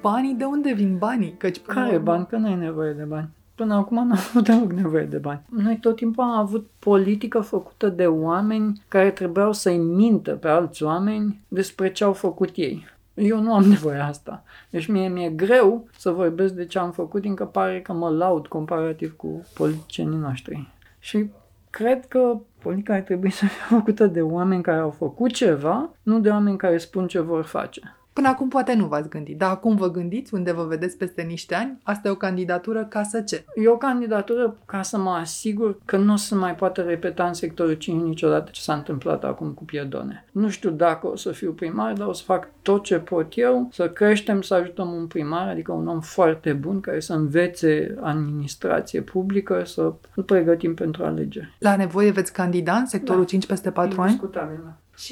Banii, 0.00 0.34
de 0.34 0.44
unde 0.44 0.72
vin 0.72 0.98
banii? 0.98 1.34
Căci 1.36 1.60
Care 1.60 1.98
bani? 1.98 2.26
Că 2.26 2.36
n-ai 2.36 2.56
nevoie 2.56 2.92
de 2.92 3.02
bani. 3.02 3.28
Până 3.54 3.74
acum 3.74 3.96
n-am 3.96 4.12
avut 4.28 4.44
deloc 4.44 4.72
nevoie 4.72 5.04
de 5.04 5.16
bani. 5.16 5.42
Noi 5.48 5.78
tot 5.80 5.96
timpul 5.96 6.24
am 6.24 6.30
avut 6.30 6.70
politică 6.78 7.40
făcută 7.40 7.88
de 7.88 8.06
oameni 8.06 8.82
care 8.88 9.10
trebuiau 9.10 9.52
să-i 9.52 9.78
mintă 9.78 10.32
pe 10.32 10.48
alți 10.48 10.82
oameni 10.82 11.40
despre 11.48 11.92
ce 11.92 12.04
au 12.04 12.12
făcut 12.12 12.50
ei. 12.54 12.86
Eu 13.14 13.40
nu 13.40 13.54
am 13.54 13.64
nevoie 13.74 13.98
asta. 13.98 14.42
Deci 14.70 14.86
mie 14.86 15.08
mi-e 15.08 15.30
greu 15.30 15.88
să 15.96 16.10
vorbesc 16.10 16.54
de 16.54 16.66
ce 16.66 16.78
am 16.78 16.90
făcut, 16.90 17.20
din 17.20 17.34
că 17.34 17.44
pare 17.44 17.80
că 17.80 17.92
mă 17.92 18.08
laud 18.08 18.46
comparativ 18.46 19.16
cu 19.16 19.46
politicienii 19.54 20.18
noștri. 20.18 20.68
Și 20.98 21.30
cred 21.70 22.06
că 22.06 22.38
politica 22.62 22.94
ar 22.94 23.00
trebui 23.00 23.30
să 23.30 23.46
fie 23.46 23.76
făcută 23.76 24.06
de 24.06 24.22
oameni 24.22 24.62
care 24.62 24.78
au 24.78 24.90
făcut 24.90 25.32
ceva, 25.32 25.90
nu 26.02 26.20
de 26.20 26.30
oameni 26.30 26.56
care 26.56 26.78
spun 26.78 27.06
ce 27.06 27.20
vor 27.20 27.44
face. 27.44 27.99
Până 28.20 28.32
acum 28.32 28.48
poate 28.48 28.74
nu 28.74 28.86
v-ați 28.86 29.08
gândit, 29.08 29.38
dar 29.38 29.50
acum 29.50 29.76
vă 29.76 29.90
gândiți 29.90 30.34
unde 30.34 30.52
vă 30.52 30.64
vedeți 30.64 30.96
peste 30.96 31.22
niște 31.22 31.54
ani? 31.54 31.78
Asta 31.82 32.08
e 32.08 32.10
o 32.10 32.14
candidatură 32.14 32.84
ca 32.84 33.02
să 33.02 33.20
ce? 33.20 33.44
E 33.54 33.68
o 33.68 33.76
candidatură 33.76 34.56
ca 34.66 34.82
să 34.82 34.98
mă 34.98 35.10
asigur 35.10 35.78
că 35.84 35.96
nu 35.96 36.16
se 36.16 36.34
mai 36.34 36.54
poate 36.54 36.82
repeta 36.82 37.26
în 37.26 37.34
sectorul 37.34 37.72
5 37.72 38.02
niciodată 38.02 38.50
ce 38.50 38.60
s-a 38.60 38.74
întâmplat 38.74 39.24
acum 39.24 39.50
cu 39.50 39.64
Piedone. 39.64 40.24
Nu 40.32 40.48
știu 40.48 40.70
dacă 40.70 41.06
o 41.06 41.16
să 41.16 41.30
fiu 41.30 41.52
primar, 41.52 41.92
dar 41.92 42.06
o 42.06 42.12
să 42.12 42.22
fac 42.24 42.48
tot 42.62 42.82
ce 42.82 42.98
pot 42.98 43.32
eu 43.36 43.68
să 43.72 43.88
creștem, 43.88 44.42
să 44.42 44.54
ajutăm 44.54 44.92
un 44.92 45.06
primar, 45.06 45.48
adică 45.48 45.72
un 45.72 45.86
om 45.86 46.00
foarte 46.00 46.52
bun 46.52 46.80
care 46.80 47.00
să 47.00 47.12
învețe 47.12 47.98
administrație 48.00 49.00
publică, 49.00 49.64
să 49.64 49.92
îl 50.14 50.22
pregătim 50.22 50.74
pentru 50.74 51.04
alegeri. 51.04 51.56
La 51.58 51.76
nevoie 51.76 52.10
veți 52.10 52.32
candida 52.32 52.76
în 52.76 52.86
sectorul 52.86 53.22
da. 53.22 53.26
5 53.26 53.46
peste 53.46 53.70
4 53.70 54.00
ani? 54.00 54.20
Da. 54.32 54.48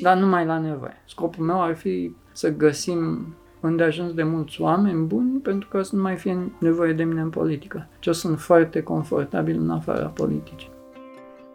Dar 0.00 0.16
nu 0.16 0.26
mai 0.26 0.44
la 0.44 0.58
nevoie. 0.58 1.02
Scopul 1.06 1.44
meu 1.44 1.62
ar 1.62 1.76
fi 1.76 2.14
să 2.38 2.48
găsim 2.56 3.26
unde 3.60 3.82
ajuns 3.82 4.12
de 4.12 4.22
mulți 4.22 4.60
oameni 4.60 5.06
buni 5.06 5.38
pentru 5.38 5.68
că 5.68 5.82
să 5.82 5.96
nu 5.96 6.02
mai 6.02 6.16
fie 6.16 6.52
nevoie 6.58 6.92
de 6.92 7.04
mine 7.04 7.20
în 7.20 7.30
politică. 7.30 7.88
Ce 7.98 8.12
sunt 8.12 8.40
foarte 8.40 8.82
confortabil 8.82 9.58
în 9.60 9.70
afara 9.70 10.06
politicii. 10.06 10.70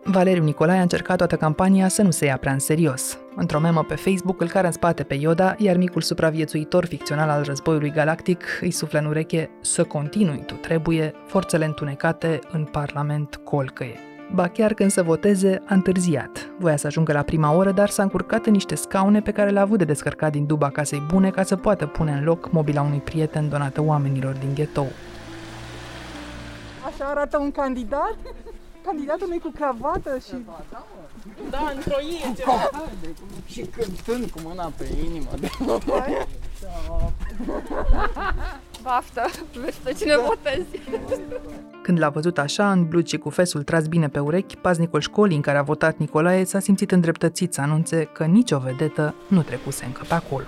Valeriu 0.03 0.43
Nicolae 0.43 0.79
a 0.79 0.81
încercat 0.81 1.17
toată 1.17 1.35
campania 1.35 1.87
să 1.87 2.01
nu 2.01 2.11
se 2.11 2.25
ia 2.25 2.37
prea 2.37 2.53
în 2.53 2.59
serios. 2.59 3.17
Într-o 3.35 3.59
memă 3.59 3.83
pe 3.83 3.95
Facebook 3.95 4.41
îl 4.41 4.47
care 4.47 4.65
în 4.67 4.73
spate 4.73 5.03
pe 5.03 5.13
Yoda, 5.13 5.55
iar 5.57 5.77
micul 5.77 6.01
supraviețuitor 6.01 6.85
ficțional 6.85 7.29
al 7.29 7.43
războiului 7.43 7.91
galactic 7.91 8.43
îi 8.61 8.71
suflă 8.71 8.99
în 8.99 9.05
ureche 9.05 9.49
să 9.61 9.83
continui, 9.83 10.43
tu 10.45 10.53
trebuie, 10.53 11.13
forțele 11.27 11.65
întunecate 11.65 12.39
în 12.51 12.63
Parlament 12.63 13.35
colcăie. 13.43 14.12
Ba 14.33 14.47
chiar 14.47 14.73
când 14.73 14.91
să 14.91 15.03
voteze, 15.03 15.61
a 15.65 15.73
întârziat. 15.73 16.49
Voia 16.59 16.75
să 16.75 16.87
ajungă 16.87 17.13
la 17.13 17.21
prima 17.21 17.51
oră, 17.51 17.71
dar 17.71 17.89
s-a 17.89 18.03
încurcat 18.03 18.45
în 18.45 18.51
niște 18.51 18.75
scaune 18.75 19.21
pe 19.21 19.31
care 19.31 19.49
le-a 19.49 19.61
avut 19.61 19.77
de 19.77 19.83
descărcat 19.83 20.31
din 20.31 20.45
duba 20.45 20.69
casei 20.69 21.03
bune 21.07 21.29
ca 21.29 21.43
să 21.43 21.55
poată 21.55 21.85
pune 21.85 22.11
în 22.11 22.23
loc 22.23 22.51
mobila 22.51 22.81
unui 22.81 22.99
prieten 22.99 23.49
donată 23.49 23.81
oamenilor 23.81 24.33
din 24.33 24.53
ghetou. 24.53 24.87
Așa 26.85 27.05
arată 27.05 27.37
un 27.37 27.51
candidat? 27.51 28.17
Candidatul 28.85 29.27
nu 29.29 29.39
cu 29.39 29.51
cravată 29.55 30.17
și... 30.27 30.35
Da, 31.49 31.71
într-o 31.75 31.97
ie 32.01 32.33
ceva. 32.37 32.69
Și 33.45 33.61
cântând 33.61 34.29
cu 34.29 34.39
mâna 34.43 34.71
pe 34.77 34.87
inimă. 35.05 35.29
De 35.39 35.49
Baftă, 38.83 39.25
vezi 39.61 39.79
pe 39.83 39.93
cine 39.93 40.15
votezi. 40.17 40.67
Când 41.81 41.99
l-a 41.99 42.09
văzut 42.09 42.37
așa, 42.37 42.71
în 42.71 42.87
blugi 42.87 43.09
și 43.09 43.17
cu 43.17 43.29
fesul 43.29 43.63
tras 43.63 43.87
bine 43.87 44.09
pe 44.09 44.19
urechi, 44.19 44.55
paznicul 44.55 44.99
școlii 44.99 45.35
în 45.35 45.41
care 45.41 45.57
a 45.57 45.61
votat 45.61 45.97
Nicolae 45.97 46.43
s-a 46.43 46.59
simțit 46.59 46.91
îndreptățit 46.91 47.53
să 47.53 47.61
anunțe 47.61 48.03
că 48.03 48.25
nicio 48.25 48.57
vedetă 48.57 49.15
nu 49.27 49.41
trecuse 49.41 49.85
încă 49.85 50.03
pe 50.07 50.13
acolo. 50.13 50.45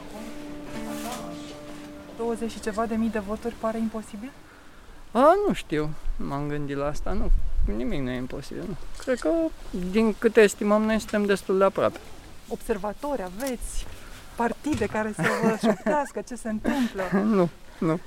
20 2.17 2.51
și 2.51 2.59
ceva 2.59 2.85
de 2.85 2.95
mii 2.95 3.09
de 3.09 3.19
voturi 3.19 3.55
pare 3.59 3.77
imposibil? 3.77 4.31
A, 5.11 5.33
nu 5.47 5.53
știu, 5.53 5.89
m-am 6.17 6.47
gândit 6.47 6.75
la 6.75 6.85
asta, 6.85 7.11
nu. 7.11 7.31
Nimic 7.75 8.01
nu 8.01 8.09
e 8.09 8.15
imposibil, 8.15 8.63
nu. 8.67 8.75
Cred 8.97 9.19
că, 9.19 9.29
din 9.91 10.15
câte 10.19 10.41
estimăm, 10.41 10.81
noi 10.81 10.99
suntem 10.99 11.25
destul 11.25 11.57
de 11.57 11.63
aproape. 11.63 11.99
Observatori 12.47 13.23
aveți, 13.23 13.85
partide 14.35 14.85
care 14.85 15.13
să 15.15 15.23
vă 15.43 15.57
șoptească 15.67 16.21
ce 16.27 16.35
se 16.35 16.49
întâmplă. 16.49 17.03
nu, 17.35 17.49
nu. 17.79 17.99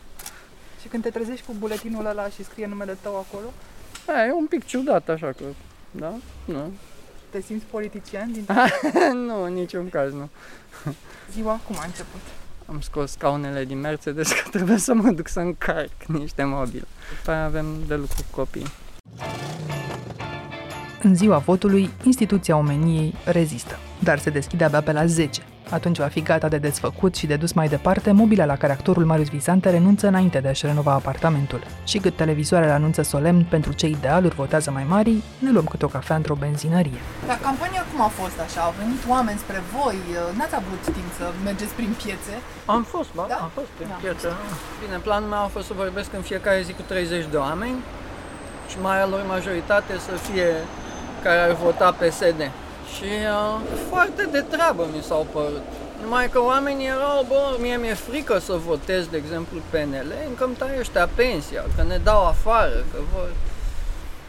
Și 0.81 0.89
când 0.89 1.03
te 1.03 1.11
trezești 1.11 1.47
cu 1.47 1.55
buletinul 1.59 2.07
ăla 2.07 2.29
și 2.29 2.45
scrie 2.45 2.67
numele 2.67 2.97
tău 3.01 3.17
acolo? 3.17 3.53
A, 4.07 4.25
e 4.25 4.33
un 4.33 4.47
pic 4.47 4.65
ciudat 4.65 5.09
așa 5.09 5.27
că, 5.27 5.45
da? 5.91 6.15
Nu. 6.45 6.73
Te 7.31 7.41
simți 7.41 7.65
politician 7.65 8.33
din 8.33 8.47
Nu, 9.27 9.43
în 9.43 9.53
niciun 9.53 9.89
caz 9.89 10.13
nu. 10.13 10.29
Ziua 11.33 11.61
cum 11.67 11.77
a 11.79 11.85
început? 11.85 12.21
Am 12.67 12.81
scos 12.81 13.11
scaunele 13.11 13.65
din 13.65 13.81
Mercedes 13.81 14.33
că 14.43 14.49
trebuie 14.51 14.79
să 14.79 14.95
mă 14.95 15.11
duc 15.11 15.29
să 15.29 15.41
încarc 15.41 16.05
niște 16.07 16.45
mobile. 16.45 16.87
După 17.19 17.31
aia 17.31 17.45
avem 17.45 17.67
de 17.87 17.95
lucru 17.95 18.25
copii. 18.31 18.67
În 21.03 21.15
ziua 21.15 21.39
votului, 21.39 21.91
instituția 22.03 22.57
omeniei 22.57 23.15
rezistă, 23.25 23.79
dar 24.03 24.19
se 24.19 24.31
deschide 24.31 24.65
abia 24.65 24.83
pe 24.83 24.93
la 24.93 25.07
10, 25.07 25.43
atunci 25.71 25.99
va 25.99 26.07
fi 26.07 26.23
gata 26.23 26.49
de 26.49 26.59
desfăcut 26.59 27.15
și 27.15 27.27
de 27.27 27.37
dus 27.37 27.53
mai 27.53 27.69
departe 27.69 28.13
mobila 28.13 28.45
la 28.45 28.57
care 28.57 28.73
actorul 28.73 29.05
Marius 29.05 29.29
Visante 29.29 29.71
renunță 29.71 30.07
înainte 30.07 30.39
de 30.39 30.49
a-și 30.49 30.67
renova 30.67 30.93
apartamentul. 30.93 31.61
Și 31.85 31.99
cât 31.99 32.17
televizoarele 32.17 32.73
anunță 32.73 33.03
solemn 33.03 33.45
pentru 33.45 33.73
ce 33.73 33.87
idealuri 33.87 34.35
votează 34.35 34.71
mai 34.71 34.87
mari, 34.89 35.23
ne 35.39 35.51
luăm 35.51 35.65
câte 35.65 35.85
o 35.85 35.89
cafea 35.89 36.17
într-o 36.17 36.35
benzinărie. 36.35 37.01
Dar 37.27 37.39
campania 37.43 37.85
cum 37.91 38.01
a 38.01 38.11
fost 38.21 38.39
așa? 38.47 38.61
Au 38.61 38.75
venit 38.79 39.01
oameni 39.09 39.39
spre 39.39 39.63
voi? 39.77 39.99
N-ați 40.37 40.55
avut 40.55 40.83
timp 40.83 41.11
să 41.19 41.25
mergeți 41.45 41.75
prin 41.79 41.93
piețe? 42.03 42.35
Am 42.75 42.83
fost, 42.83 43.11
ba, 43.15 43.25
da? 43.29 43.35
am 43.35 43.51
fost 43.59 43.71
prin 43.77 43.89
da. 43.89 43.99
piețe. 44.03 44.29
Bine, 44.83 44.97
planul 45.07 45.29
meu 45.29 45.43
a 45.45 45.51
fost 45.55 45.67
să 45.67 45.73
vorbesc 45.83 46.09
în 46.19 46.25
fiecare 46.31 46.63
zi 46.67 46.73
cu 46.73 46.83
30 46.87 47.25
de 47.31 47.37
oameni 47.37 47.79
și 48.71 48.77
marea 48.87 49.07
lor 49.07 49.23
majoritate 49.37 49.93
să 50.07 50.13
fie 50.27 50.49
care 51.23 51.39
ar 51.47 51.53
vota 51.65 51.89
PSD. 52.01 52.41
Și 52.95 53.05
uh, 53.05 53.61
foarte 53.91 54.29
de 54.31 54.41
treabă 54.41 54.87
mi 54.95 55.03
s-au 55.03 55.27
părut. 55.33 55.63
Numai 56.03 56.29
că 56.29 56.41
oamenii 56.43 56.87
erau, 56.87 57.25
bă, 57.29 57.57
mie 57.61 57.77
mi-e 57.77 57.95
frică 57.95 58.39
să 58.39 58.53
votez, 58.53 59.07
de 59.07 59.17
exemplu, 59.17 59.59
PNL, 59.71 60.13
încă 60.29 60.45
îmi 60.45 60.55
tai 60.55 60.79
ăștia 60.79 61.09
pensia, 61.15 61.65
că 61.77 61.83
ne 61.83 62.01
dau 62.05 62.27
afară, 62.27 62.85
că 62.93 62.99
vor... 63.15 63.31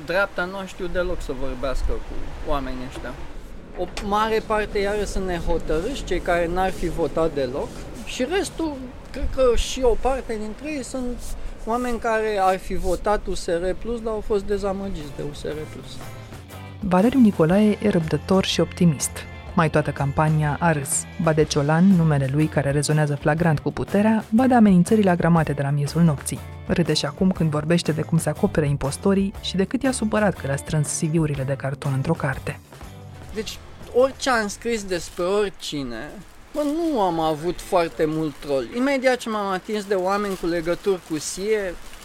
Dreapta 0.05 0.43
nu 0.45 0.65
știu 0.65 0.87
deloc 0.87 1.21
să 1.21 1.31
vorbească 1.39 1.91
cu 1.91 2.15
oamenii 2.49 2.87
ăștia. 2.87 3.13
O 3.77 3.85
mare 4.05 4.43
parte 4.45 4.79
iară 4.79 5.03
sunt 5.03 5.25
nehotărâși, 5.25 6.03
cei 6.03 6.19
care 6.19 6.47
n-ar 6.47 6.71
fi 6.71 6.89
votat 6.89 7.33
deloc, 7.33 7.67
și 8.05 8.25
restul, 8.31 8.73
cred 9.11 9.27
că 9.35 9.55
și 9.55 9.81
o 9.83 9.95
parte 10.01 10.37
dintre 10.39 10.71
ei 10.71 10.83
sunt 10.83 11.17
oameni 11.65 11.99
care 11.99 12.37
ar 12.41 12.57
fi 12.57 12.75
votat 12.75 13.27
USR 13.27 13.69
Plus, 13.79 14.01
dar 14.01 14.13
au 14.13 14.23
fost 14.25 14.43
dezamăgiți 14.43 15.15
de 15.15 15.23
USR 15.29 15.57
Plus. 15.73 15.97
Valeriu 16.81 17.19
Nicolae 17.19 17.77
e 17.81 17.89
răbdător 17.89 18.45
și 18.45 18.59
optimist. 18.59 19.11
Mai 19.55 19.69
toată 19.69 19.91
campania 19.91 20.57
a 20.59 20.71
râs. 20.71 21.03
Ba 21.21 21.33
de 21.33 21.43
Ciolan, 21.43 21.85
numele 21.85 22.29
lui 22.31 22.47
care 22.47 22.71
rezonează 22.71 23.15
flagrant 23.15 23.59
cu 23.59 23.71
puterea, 23.71 24.25
ba 24.29 24.47
de 24.47 24.53
amenințările 24.53 25.09
agramate 25.09 25.51
de 25.51 25.61
la 25.61 25.69
miezul 25.69 26.01
nopții. 26.01 26.39
Râde 26.67 26.93
și 26.93 27.05
acum 27.05 27.31
când 27.31 27.49
vorbește 27.49 27.91
de 27.91 28.01
cum 28.01 28.17
se 28.17 28.29
acopere 28.29 28.67
impostorii 28.67 29.33
și 29.41 29.55
de 29.55 29.63
cât 29.63 29.83
i-a 29.83 29.91
supărat 29.91 30.33
că 30.33 30.47
le-a 30.47 30.55
strâns 30.55 30.99
CV-urile 30.99 31.43
de 31.43 31.53
carton 31.53 31.93
într-o 31.95 32.13
carte. 32.13 32.59
Deci, 33.33 33.57
orice 33.93 34.29
am 34.29 34.47
scris 34.47 34.83
despre 34.83 35.23
oricine, 35.23 36.09
Bă, 36.53 36.61
nu 36.63 37.01
am 37.01 37.19
avut 37.19 37.61
foarte 37.61 38.05
mult 38.07 38.35
troll. 38.39 38.67
Imediat 38.75 39.17
ce 39.17 39.29
m-am 39.29 39.47
atins 39.47 39.85
de 39.85 39.93
oameni 39.93 40.37
cu 40.41 40.45
legături 40.45 40.99
cu 41.09 41.17
SIE, 41.17 41.73
Fu, 41.73 41.98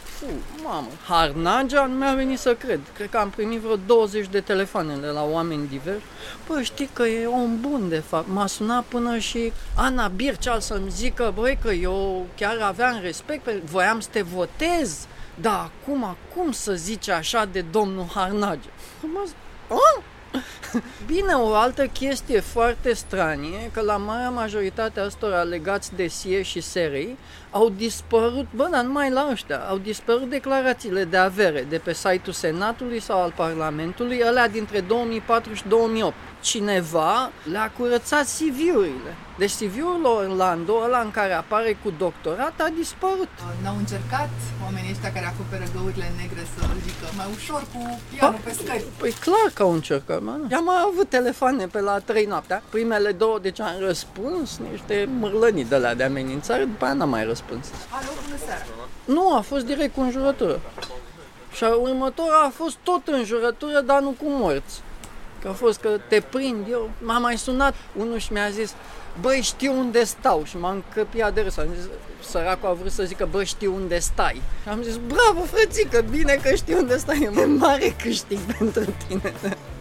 mamă, 0.63 0.89
Harnagea 1.09 1.87
nu 1.87 1.95
mi-a 1.95 2.15
venit 2.15 2.39
să 2.39 2.55
cred. 2.55 2.81
Cred 2.95 3.11
că 3.11 3.17
am 3.17 3.31
primit 3.31 3.61
vreo 3.61 3.77
20 3.77 4.27
de 4.29 4.41
telefoane 4.41 4.97
de 4.97 5.07
la 5.07 5.25
oameni 5.25 5.69
diversi. 5.69 6.05
Bă, 6.47 6.63
știi 6.63 6.91
că 6.93 7.03
e 7.03 7.27
om 7.27 7.61
bun, 7.61 7.89
de 7.89 7.99
fapt. 7.99 8.29
M-a 8.29 8.47
sunat 8.47 8.85
până 8.85 9.19
și 9.19 9.53
Ana 9.77 10.09
Birceal 10.09 10.61
să-mi 10.61 10.91
zică, 10.91 11.33
băi, 11.35 11.59
că 11.63 11.73
eu 11.73 12.27
chiar 12.37 12.59
aveam 12.61 12.99
respect, 13.03 13.47
voiam 13.47 14.01
să 14.01 14.09
te 14.13 14.23
votez. 14.23 15.07
Dar 15.41 15.71
acum, 15.83 16.17
cum 16.35 16.53
să 16.53 16.73
zici 16.73 17.09
așa 17.09 17.45
de 17.45 17.61
domnul 17.61 18.07
Harnage? 18.15 18.69
Am 19.03 19.11
zis, 19.25 19.35
Bine, 21.07 21.33
o 21.33 21.55
altă 21.55 21.87
chestie 21.87 22.41
foarte 22.41 22.93
stranie, 22.93 23.71
că 23.73 23.81
la 23.81 23.97
marea 23.97 24.31
majoritate 24.31 25.01
a 25.01 25.05
ăstora 25.05 25.43
legați 25.43 25.95
de 25.95 26.07
SIE 26.07 26.43
și 26.43 26.61
SERI 26.61 27.17
au 27.51 27.69
dispărut, 27.69 28.47
bă, 28.55 28.69
dar 28.71 28.85
numai 28.85 29.11
la 29.11 29.29
ăștia, 29.31 29.59
au 29.59 29.79
dispărut 29.79 30.31
declarațiile 30.31 31.05
de 31.05 31.17
avere 31.17 31.67
de 31.69 31.79
pe 31.79 31.93
site-ul 31.93 32.33
Senatului 32.33 33.01
sau 33.01 33.23
al 33.23 33.33
Parlamentului, 33.37 34.23
alea 34.23 34.49
dintre 34.49 34.81
2004 34.81 35.55
și 35.55 35.63
2008. 35.69 36.15
Cineva 36.51 37.31
le-a 37.53 37.71
curățat 37.77 38.27
CV-urile 38.37 39.13
Deci 39.39 39.55
CV-ul 39.55 39.99
lui 40.03 40.11
Orlando, 40.11 40.75
ăla 40.85 41.01
în 41.01 41.11
care 41.11 41.33
apare 41.33 41.79
cu 41.83 41.91
doctorat, 41.99 42.61
a 42.61 42.69
dispărut. 42.77 43.29
N-au 43.63 43.77
încercat 43.77 44.31
oamenii 44.65 44.91
ăștia 44.91 45.13
care 45.13 45.27
acoperă 45.27 45.65
găurile 45.75 46.13
negre 46.21 46.43
să 46.55 46.67
zică 46.87 47.07
mai 47.17 47.27
ușor 47.35 47.63
cu 47.73 48.01
pianul 48.11 48.41
pe 48.45 48.53
scări. 48.53 48.85
Păi 48.99 49.11
clar 49.11 49.49
că 49.55 49.63
au 49.63 49.73
încercat, 49.73 50.21
mă. 50.23 50.39
Am 50.53 50.69
avut 50.91 51.09
telefoane 51.09 51.67
pe 51.67 51.81
la 51.81 51.99
3 51.99 52.25
noaptea. 52.25 52.63
Primele 52.71 53.13
două, 53.13 53.39
deci 53.39 53.61
am 53.61 53.75
răspuns 53.79 54.59
niște 54.71 55.09
mârlănii 55.19 55.65
de 55.65 55.77
la 55.77 55.95
de 55.95 56.03
amenințare, 56.03 56.65
după 56.65 56.85
aia 56.85 56.95
n-am 56.95 57.09
mai 57.09 57.25
răspuns. 57.25 57.67
Alo, 57.91 58.11
bună 58.25 58.39
seara. 58.47 58.65
Nu, 59.05 59.37
a 59.37 59.41
fost 59.41 59.65
direct 59.65 59.95
cu 59.95 60.01
înjurătură. 60.01 60.61
Și 61.53 61.65
următoarea 61.65 62.41
a 62.47 62.53
fost 62.55 62.77
tot 62.83 63.07
înjurătură, 63.07 63.81
dar 63.81 64.01
nu 64.01 64.11
cu 64.11 64.25
morți. 64.27 64.83
Că 65.45 65.51
a 65.51 65.53
fost 65.53 65.81
că 65.81 65.89
te 66.09 66.23
prind 66.31 66.67
eu. 66.71 66.91
M-a 67.03 67.19
mai 67.19 67.37
sunat 67.37 67.75
unul 67.97 68.19
și 68.19 68.33
mi-a 68.33 68.49
zis, 68.51 68.75
băi, 69.21 69.41
știu 69.43 69.79
unde 69.79 70.05
stau. 70.05 70.45
Și 70.45 70.57
m-am 70.57 70.85
căpiat 70.95 71.35
de 71.35 71.41
râs. 71.41 71.57
Am 71.57 71.67
zis, 71.75 71.89
săracul 72.29 72.69
a 72.69 72.73
vrut 72.73 72.91
să 72.91 73.05
zică, 73.05 73.29
bă, 73.31 73.45
știu 73.45 73.75
unde 73.75 73.99
stai. 73.99 74.43
Și 74.63 74.69
am 74.69 74.83
zis, 74.83 74.97
bravo, 74.97 75.45
frățică, 75.45 76.05
bine 76.11 76.39
că 76.43 76.55
știu 76.55 76.79
unde 76.79 76.97
stai. 76.97 77.31
E 77.37 77.41
un 77.41 77.57
mare 77.57 77.95
câștig 78.03 78.39
pentru 78.59 78.95
tine. 79.07 79.33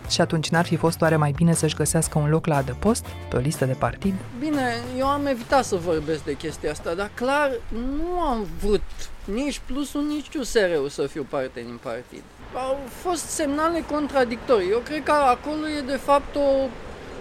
Și 0.09 0.21
atunci 0.21 0.49
n-ar 0.49 0.65
fi 0.65 0.75
fost 0.75 1.01
oare 1.01 1.15
mai 1.15 1.31
bine 1.31 1.53
să-și 1.53 1.75
găsească 1.75 2.17
un 2.17 2.29
loc 2.29 2.45
la 2.45 2.55
adăpost, 2.55 3.05
pe 3.29 3.35
o 3.35 3.39
listă 3.39 3.65
de 3.65 3.73
partid? 3.73 4.13
Bine, 4.39 4.73
eu 4.97 5.07
am 5.07 5.25
evitat 5.25 5.65
să 5.65 5.75
vorbesc 5.75 6.23
de 6.23 6.35
chestia 6.35 6.71
asta, 6.71 6.93
dar 6.93 7.11
clar 7.13 7.51
nu 7.71 8.19
am 8.19 8.47
vrut 8.63 8.83
nici 9.23 9.61
plusul, 9.65 10.03
nici 10.07 10.35
USR-ul 10.35 10.89
să 10.89 11.07
fiu 11.07 11.25
parte 11.29 11.59
din 11.65 11.79
partid. 11.83 12.23
Au 12.55 12.77
fost 12.87 13.25
semnale 13.25 13.83
contradictorii. 13.91 14.69
Eu 14.69 14.79
cred 14.79 15.03
că 15.03 15.11
acolo 15.11 15.67
e 15.67 15.81
de 15.81 15.95
fapt 15.95 16.35
o 16.35 16.69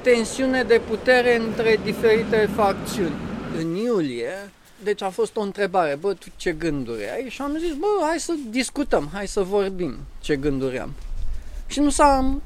tensiune 0.02 0.62
de 0.62 0.80
putere 0.88 1.36
între 1.36 1.78
diferite 1.84 2.48
facțiuni. 2.54 3.14
În 3.58 3.74
iulie, 3.74 4.50
deci 4.82 5.02
a 5.02 5.10
fost 5.10 5.36
o 5.36 5.40
întrebare, 5.40 5.96
bă, 6.00 6.12
tu 6.12 6.26
ce 6.36 6.52
gânduri 6.52 7.10
ai? 7.10 7.28
Și 7.28 7.42
am 7.42 7.56
zis, 7.58 7.72
bă, 7.72 7.86
hai 8.02 8.18
să 8.18 8.32
discutăm, 8.50 9.10
hai 9.12 9.26
să 9.26 9.40
vorbim 9.40 9.96
ce 10.20 10.36
gânduri 10.36 10.78
am. 10.78 10.92
Și 11.66 11.80
nu 11.80 11.90
s-a, 11.90 12.40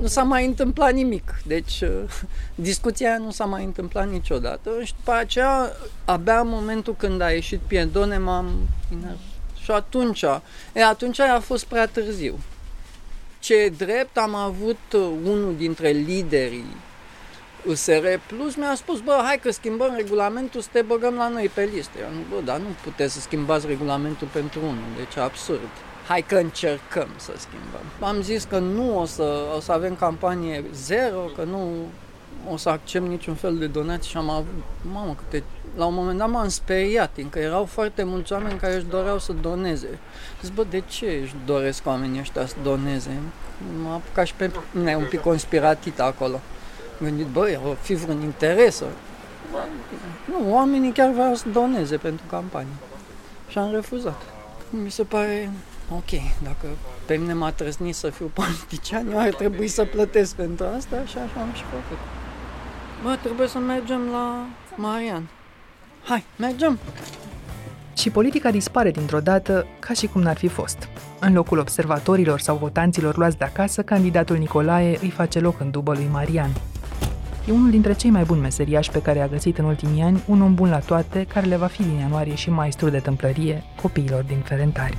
nu 0.00 0.06
s-a 0.06 0.22
mai 0.22 0.46
întâmplat 0.46 0.92
nimic. 0.92 1.34
Deci 1.46 1.82
discuția 2.54 3.08
aia 3.08 3.18
nu 3.18 3.30
s-a 3.30 3.44
mai 3.44 3.64
întâmplat 3.64 4.10
niciodată. 4.10 4.70
Și 4.82 4.94
după 4.96 5.12
aceea, 5.12 5.72
abia 6.04 6.40
în 6.40 6.48
momentul 6.48 6.94
când 6.98 7.20
a 7.20 7.30
ieșit 7.30 7.60
Piedone, 7.60 8.18
m-am... 8.18 8.68
Și 9.64 9.70
atunci, 9.70 10.24
e, 10.72 10.84
atunci 10.84 11.18
a 11.18 11.40
fost 11.40 11.64
prea 11.64 11.86
târziu. 11.86 12.38
Ce 13.38 13.72
drept, 13.76 14.16
am 14.18 14.34
avut 14.34 14.92
unul 15.24 15.54
dintre 15.56 15.88
liderii 15.88 16.76
USR 17.66 18.06
Plus 18.26 18.54
mi-a 18.54 18.74
spus, 18.74 19.00
bă, 19.00 19.20
hai 19.24 19.38
că 19.42 19.50
schimbăm 19.50 19.92
regulamentul 19.96 20.60
să 20.60 20.68
te 20.72 20.82
băgăm 20.82 21.14
la 21.14 21.28
noi 21.28 21.50
pe 21.54 21.68
listă. 21.74 21.98
Eu, 21.98 22.08
bă, 22.30 22.40
dar 22.44 22.58
nu 22.58 22.68
puteți 22.82 23.12
să 23.12 23.20
schimbați 23.20 23.66
regulamentul 23.66 24.28
pentru 24.32 24.60
unul, 24.60 24.90
deci 24.96 25.16
absurd. 25.16 25.68
Hai 26.08 26.22
că 26.22 26.36
încercăm 26.36 27.08
să 27.16 27.32
schimbăm. 27.36 28.08
Am 28.08 28.22
zis 28.22 28.44
că 28.44 28.58
nu 28.58 28.98
o 28.98 29.04
să, 29.04 29.44
o 29.56 29.60
să 29.60 29.72
avem 29.72 29.96
campanie 29.96 30.64
zero, 30.72 31.18
că 31.18 31.42
nu 31.42 31.88
o 32.50 32.56
să 32.56 32.68
accept 32.68 33.06
niciun 33.06 33.34
fel 33.34 33.56
de 33.56 33.66
donații 33.66 34.10
și 34.10 34.16
am 34.16 34.30
avut, 34.30 34.62
mamă, 34.92 35.14
câte, 35.14 35.44
la 35.76 35.86
un 35.86 35.94
moment 35.94 36.18
dat 36.18 36.30
m-am 36.30 36.48
speriat, 36.48 37.10
fiindcă 37.14 37.38
erau 37.38 37.64
foarte 37.64 38.02
mulți 38.02 38.32
oameni 38.32 38.58
care 38.58 38.74
își 38.74 38.86
doreau 38.86 39.18
să 39.18 39.32
doneze. 39.32 39.98
Zic, 40.42 40.54
bă, 40.54 40.64
de 40.70 40.80
ce 40.80 41.18
își 41.22 41.34
doresc 41.46 41.86
oamenii 41.86 42.20
ăștia 42.20 42.46
să 42.46 42.54
doneze? 42.62 43.10
M-a 43.82 43.94
apucat 43.94 44.26
și 44.26 44.34
pe 44.34 44.50
mine 44.70 44.96
un 44.96 45.06
pic 45.08 45.20
conspiratit 45.20 46.00
acolo. 46.00 46.40
Gândit, 47.00 47.26
băi, 47.26 47.60
o 47.68 47.74
fi 47.80 47.94
vreun 47.94 48.22
interes? 48.22 48.82
Nu, 50.24 50.52
oamenii 50.52 50.92
chiar 50.92 51.10
vreau 51.10 51.34
să 51.34 51.48
doneze 51.48 51.96
pentru 51.96 52.24
campanie. 52.30 52.74
Și 53.48 53.58
am 53.58 53.70
refuzat. 53.72 54.22
Mi 54.70 54.90
se 54.90 55.02
pare 55.02 55.50
ok, 55.90 56.10
dacă 56.42 56.66
pe 57.06 57.14
mine 57.14 57.32
m-a 57.32 57.52
trăznit 57.52 57.94
să 57.94 58.10
fiu 58.10 58.30
politician, 58.40 59.10
eu 59.10 59.18
ar 59.18 59.34
trebui 59.34 59.68
să 59.68 59.84
plătesc 59.84 60.34
pentru 60.34 60.66
asta 60.76 60.96
și 61.06 61.18
așa 61.18 61.40
am 61.40 61.52
și 61.54 61.62
făcut. 61.62 62.23
Bă, 63.04 63.18
trebuie 63.22 63.48
să 63.48 63.58
mergem 63.58 64.00
la 64.12 64.46
Marian. 64.76 65.28
Hai, 66.04 66.24
mergem! 66.36 66.78
Și 67.96 68.10
politica 68.10 68.50
dispare 68.50 68.90
dintr-o 68.90 69.20
dată 69.20 69.66
ca 69.78 69.92
și 69.92 70.06
cum 70.06 70.20
n-ar 70.20 70.36
fi 70.36 70.48
fost. 70.48 70.88
În 71.20 71.32
locul 71.32 71.58
observatorilor 71.58 72.40
sau 72.40 72.56
votanților 72.56 73.16
luați 73.16 73.38
de 73.38 73.44
acasă, 73.44 73.82
candidatul 73.82 74.36
Nicolae 74.36 74.98
îi 75.00 75.10
face 75.10 75.40
loc 75.40 75.60
în 75.60 75.70
dubă 75.70 75.92
lui 75.92 76.08
Marian. 76.12 76.50
E 77.48 77.52
unul 77.52 77.70
dintre 77.70 77.94
cei 77.94 78.10
mai 78.10 78.24
buni 78.24 78.40
meseriași 78.40 78.90
pe 78.90 79.02
care 79.02 79.20
a 79.20 79.28
găsit 79.28 79.58
în 79.58 79.64
ultimii 79.64 80.02
ani 80.02 80.22
un 80.26 80.42
om 80.42 80.54
bun 80.54 80.68
la 80.68 80.78
toate, 80.78 81.24
care 81.24 81.46
le 81.46 81.56
va 81.56 81.66
fi 81.66 81.82
din 81.82 81.98
ianuarie 81.98 82.34
și 82.34 82.50
maestru 82.50 82.88
de 82.88 82.98
tâmplărie 82.98 83.62
copiilor 83.82 84.22
din 84.22 84.38
Ferentari. 84.38 84.96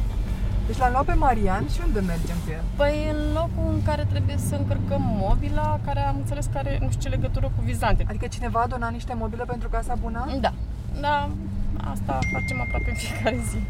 Deci 0.67 0.77
l-am 0.77 0.91
luat 0.91 1.05
pe 1.05 1.13
Marian 1.13 1.65
și 1.74 1.79
unde 1.86 2.00
mergem 2.00 2.38
cu 2.43 2.50
el? 2.51 2.63
Păi 2.75 2.95
în 3.13 3.34
locul 3.34 3.67
în 3.75 3.81
care 3.84 4.03
trebuie 4.10 4.38
să 4.38 4.55
încărcăm 4.55 5.03
mobila, 5.24 5.79
care 5.86 6.00
am 6.00 6.15
înțeles 6.17 6.45
că 6.51 6.57
are, 6.57 6.77
nu 6.81 6.89
știu 6.89 7.01
ce 7.01 7.15
legătură 7.15 7.45
cu 7.55 7.62
vizante. 7.63 8.05
Adică 8.09 8.27
cineva 8.27 8.59
a 8.61 8.68
donat 8.68 8.92
niște 8.92 9.13
mobile 9.13 9.44
pentru 9.44 9.70
Casa 9.70 9.96
Bună? 10.01 10.22
Da. 10.42 10.53
Da, 11.01 11.29
asta 11.92 12.20
facem 12.33 12.61
aproape 12.61 12.90
în 12.90 12.96
fiecare 12.96 13.40
zi. 13.50 13.61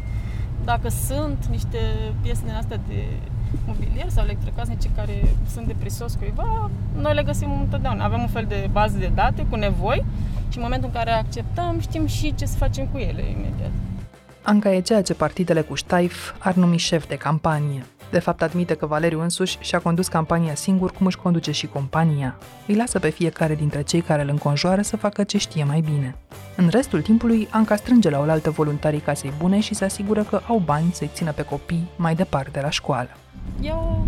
Dacă 0.64 0.88
sunt 0.88 1.46
niște 1.46 1.78
piese 2.22 2.42
din 2.44 2.54
astea 2.54 2.78
de 2.88 3.00
mobilier 3.66 4.08
sau 4.08 4.24
electrocasnice 4.24 4.88
care 4.96 5.12
sunt 5.52 5.66
de 5.66 5.74
prisos 5.78 6.14
cuiva, 6.14 6.70
noi 6.96 7.14
le 7.14 7.22
găsim 7.22 7.60
întotdeauna. 7.60 8.04
Avem 8.04 8.20
un 8.20 8.28
fel 8.28 8.44
de 8.48 8.68
bază 8.72 8.98
de 8.98 9.10
date 9.14 9.46
cu 9.50 9.56
nevoi 9.56 10.04
și 10.48 10.56
în 10.56 10.62
momentul 10.62 10.88
în 10.88 10.94
care 10.94 11.10
acceptăm, 11.10 11.80
știm 11.80 12.06
și 12.06 12.34
ce 12.34 12.46
să 12.46 12.56
facem 12.56 12.86
cu 12.86 12.98
ele 12.98 13.22
imediat. 13.30 13.70
Anca 14.48 14.72
e 14.72 14.80
ceea 14.80 15.02
ce 15.02 15.14
partidele 15.14 15.60
cu 15.60 15.74
Ștaif 15.74 16.32
ar 16.38 16.54
numi 16.54 16.76
șef 16.76 17.06
de 17.08 17.16
campanie. 17.16 17.86
De 18.10 18.18
fapt, 18.18 18.42
admite 18.42 18.74
că 18.74 18.86
Valeriu 18.86 19.20
însuși 19.20 19.58
și-a 19.60 19.78
condus 19.78 20.08
campania 20.08 20.54
singur 20.54 20.92
cum 20.92 21.06
își 21.06 21.16
conduce 21.16 21.50
și 21.50 21.66
compania. 21.66 22.38
Îi 22.66 22.74
lasă 22.74 22.98
pe 22.98 23.08
fiecare 23.08 23.54
dintre 23.54 23.82
cei 23.82 24.00
care 24.00 24.22
îl 24.22 24.28
înconjoară 24.28 24.82
să 24.82 24.96
facă 24.96 25.24
ce 25.24 25.38
știe 25.38 25.64
mai 25.64 25.80
bine. 25.80 26.16
În 26.56 26.68
restul 26.68 27.02
timpului, 27.02 27.48
Anca 27.50 27.76
strânge 27.76 28.10
la 28.10 28.18
oaltă 28.18 28.50
voluntarii 28.50 29.00
casei 29.00 29.32
bune 29.38 29.60
și 29.60 29.74
se 29.74 29.84
asigură 29.84 30.22
că 30.22 30.40
au 30.48 30.58
bani 30.64 30.92
să-i 30.92 31.10
țină 31.12 31.32
pe 31.32 31.42
copii 31.42 31.88
mai 31.96 32.14
departe 32.14 32.60
la 32.60 32.70
școală. 32.70 33.10
Eu 33.60 34.06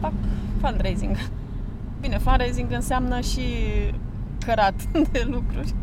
fac 0.00 0.12
fundraising. 0.60 1.16
Bine, 2.00 2.18
fundraising 2.18 2.72
înseamnă 2.72 3.20
și 3.20 3.42
cărat 4.46 4.74
de 5.12 5.26
lucruri. 5.28 5.74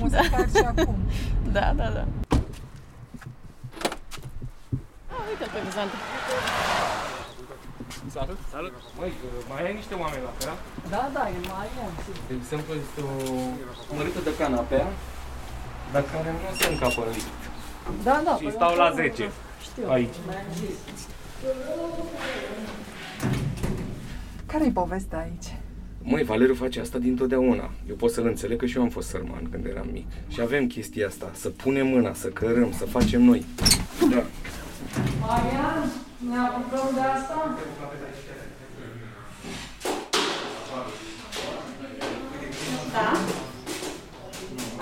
Muzica 0.00 0.46
și 0.54 0.64
acum. 0.76 0.94
Da, 1.52 1.72
da, 1.76 1.90
da. 1.94 2.06
Ah, 5.20 5.26
uite-l 5.32 5.50
pe 5.54 5.60
Vizante. 5.66 5.96
Salut! 8.16 8.38
Salut! 8.54 8.74
Măi, 8.98 9.12
mai 9.50 9.62
ai 9.66 9.74
niște 9.80 9.94
oameni 9.94 10.22
la 10.28 10.32
pera? 10.38 10.54
Da, 10.94 11.02
da, 11.16 11.22
e 11.36 11.38
mai 11.54 11.68
am. 11.84 11.92
De 12.28 12.34
exemplu, 12.40 12.72
este 12.84 13.00
o 13.10 13.94
mărită 13.96 14.20
de 14.28 14.32
canapea, 14.38 14.86
dar 15.92 16.02
care 16.12 16.30
nu 16.32 16.56
se 16.58 16.66
încapă 16.72 17.00
în 17.06 17.12
lift. 17.12 17.40
Da, 18.02 18.20
da. 18.24 18.34
Și 18.40 18.50
stau 18.50 18.74
la 18.76 18.92
10 18.94 19.30
Știu. 19.66 19.90
aici. 19.90 20.14
Care-i 24.46 24.70
povestea 24.70 25.18
aici? 25.18 25.48
Măi, 26.02 26.24
Valeriu 26.24 26.54
face 26.54 26.80
asta 26.80 26.98
dintotdeauna. 26.98 27.70
Eu 27.88 27.94
pot 27.94 28.10
să-l 28.10 28.26
înțeleg 28.26 28.58
că 28.58 28.66
și 28.66 28.76
eu 28.76 28.82
am 28.82 28.88
fost 28.88 29.08
sărman 29.08 29.48
când 29.50 29.64
eram 29.66 29.88
mic. 29.92 30.06
Și 30.28 30.40
avem 30.40 30.66
chestia 30.66 31.06
asta, 31.06 31.30
să 31.32 31.48
punem 31.48 31.86
mâna, 31.86 32.14
să 32.14 32.28
cărăm, 32.28 32.72
să 32.72 32.84
facem 32.84 33.22
noi. 33.22 33.44
Da. 34.10 34.22
Marian, 35.20 35.80
ne 36.30 36.36
apucăm 36.46 36.86
de 36.94 37.00
asta? 37.00 37.36
Da. 42.94 43.08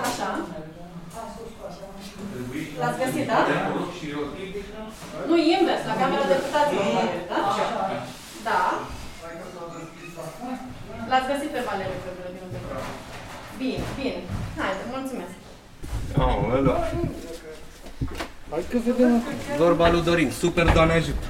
Așa. 0.05 0.29
L-ați 2.79 2.99
găsit, 3.03 3.25
da? 3.27 3.39
Nu, 5.27 5.35
invers, 5.37 5.83
la 5.89 5.95
camera 6.01 6.25
deputaților, 6.33 6.85
da? 7.31 7.39
Da. 8.47 8.59
L-ați 11.09 11.29
găsit 11.31 11.49
pe 11.55 11.61
Valeriu 11.67 11.99
pe 12.03 12.09
buletinul 12.15 12.51
de 12.55 12.59
vot. 12.65 12.83
Bine, 13.59 13.79
bine. 13.97 14.19
Haide, 14.59 14.83
mulțumesc. 14.95 15.35
Aoleu. 16.17 16.77
Hai 18.49 18.65
că 18.69 18.77
vedem 18.85 19.21
vorba 19.57 19.91
lui 19.91 20.03
Dorin. 20.03 20.31
Super, 20.31 20.71
Doamne 20.73 20.93
ajută. 20.93 21.25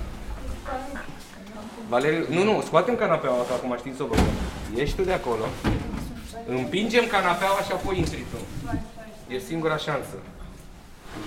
Valeriu, 1.89 2.25
nu, 2.29 2.43
nu, 2.43 2.62
scoatem 2.65 2.95
canapeaua, 2.95 3.43
că 3.47 3.53
acum 3.53 3.75
știm 3.79 3.93
să 3.95 4.03
o 4.03 4.05
băgăm. 4.05 4.25
Ieși 4.75 4.95
tu 4.95 5.03
de 5.03 5.13
acolo. 5.13 5.45
Împingem 6.47 7.05
canapeaua 7.12 7.62
și 7.67 7.71
apoi 7.71 7.97
intri 7.97 8.25
tu. 8.32 8.39
E 9.34 9.39
singura 9.39 9.77
șansă. 9.77 10.15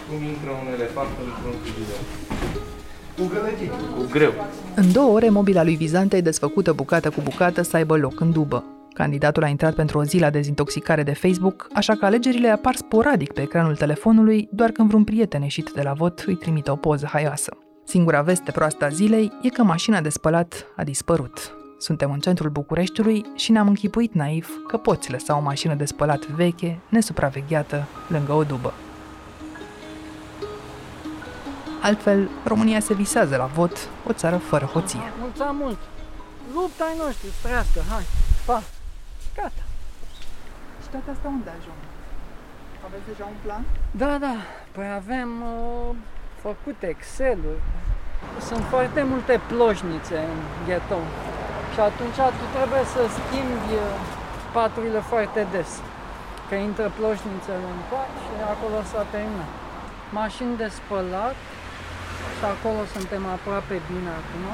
Cum 0.08 0.22
intră 0.22 0.50
un 0.50 0.68
elefant 0.74 1.08
într-un 1.24 1.54
frigider? 1.62 2.00
Cu 3.16 3.24
gălăgie. 3.32 3.70
Cu 3.96 4.06
greu. 4.10 4.32
În 4.74 4.92
două 4.92 5.12
ore, 5.12 5.28
mobila 5.28 5.62
lui 5.62 5.76
Vizante 5.76 6.16
e 6.16 6.20
desfăcută 6.20 6.72
bucată 6.72 7.10
cu 7.10 7.20
bucată 7.20 7.62
să 7.62 7.76
aibă 7.76 7.96
loc 7.96 8.20
în 8.20 8.32
dubă. 8.32 8.64
Candidatul 8.92 9.42
a 9.42 9.46
intrat 9.46 9.74
pentru 9.74 9.98
o 9.98 10.04
zi 10.04 10.18
la 10.18 10.30
dezintoxicare 10.30 11.02
de 11.02 11.12
Facebook, 11.14 11.68
așa 11.74 11.94
că 11.94 12.04
alegerile 12.04 12.48
apar 12.48 12.74
sporadic 12.74 13.32
pe 13.32 13.40
ecranul 13.40 13.76
telefonului, 13.76 14.48
doar 14.52 14.70
când 14.70 14.88
vreun 14.88 15.04
prieten 15.04 15.42
ieșit 15.42 15.70
de 15.74 15.82
la 15.82 15.92
vot 15.92 16.24
îi 16.26 16.34
trimite 16.34 16.70
o 16.70 16.76
poză 16.76 17.08
haioasă. 17.12 17.56
Singura 17.84 18.22
veste 18.22 18.50
proastă 18.50 18.84
a 18.84 18.88
zilei 18.88 19.32
e 19.42 19.48
că 19.48 19.62
mașina 19.62 20.00
de 20.00 20.08
spălat 20.08 20.66
a 20.76 20.84
dispărut. 20.84 21.54
Suntem 21.78 22.12
în 22.12 22.18
centrul 22.18 22.50
Bucureștiului 22.50 23.24
și 23.34 23.52
ne-am 23.52 23.68
închipuit 23.68 24.12
naiv 24.12 24.48
că 24.68 24.76
poți 24.76 25.10
lăsa 25.10 25.36
o 25.36 25.40
mașină 25.40 25.74
de 25.74 25.84
spălat 25.84 26.26
veche, 26.26 26.78
nesupravegheată, 26.88 27.86
lângă 28.08 28.32
o 28.32 28.44
dubă. 28.44 28.72
Altfel, 31.82 32.28
România 32.44 32.80
se 32.80 32.94
visează 32.94 33.36
la 33.36 33.46
vot, 33.46 33.88
o 34.06 34.12
țară 34.12 34.36
fără 34.36 34.64
hoție. 34.64 35.12
Mulțumesc 35.20 35.52
mult! 35.52 35.78
Lupta 36.54 36.84
ai 36.84 36.96
noștri, 37.04 37.28
trăiască, 37.42 37.80
hai! 37.90 38.02
Pa! 38.46 38.62
Gata! 39.36 39.64
Și 40.82 40.88
toate 40.94 41.10
astea 41.14 41.30
unde 41.38 41.50
ajung? 41.58 41.80
Aveți 42.86 43.06
deja 43.10 43.24
un 43.34 43.38
plan? 43.44 43.62
Da, 44.02 44.12
da, 44.26 44.36
păi 44.74 44.88
avem 45.00 45.30
uh, 45.54 45.94
făcut 46.46 46.78
Excel-uri. 46.92 47.62
Sunt 48.48 48.64
foarte 48.74 49.02
multe 49.12 49.34
ploșnițe 49.50 50.18
în 50.32 50.38
ghetou 50.66 51.04
și 51.72 51.80
atunci 51.90 52.20
tu 52.38 52.44
trebuie 52.56 52.84
să 52.94 53.00
schimbi 53.16 53.72
uh, 53.74 53.88
paturile 54.56 55.00
foarte 55.12 55.40
des. 55.54 55.70
Că 56.48 56.54
intră 56.68 56.86
ploșnițele 56.98 57.66
în 57.76 57.82
pat 57.90 58.12
și 58.22 58.34
acolo 58.54 58.78
s-a 58.90 59.04
terminat. 59.14 59.52
Mașini 60.20 60.56
de 60.62 60.68
spălat 60.78 61.36
și 62.36 62.44
acolo 62.54 62.80
suntem 62.94 63.22
aproape 63.36 63.76
bine 63.90 64.12
acum. 64.20 64.44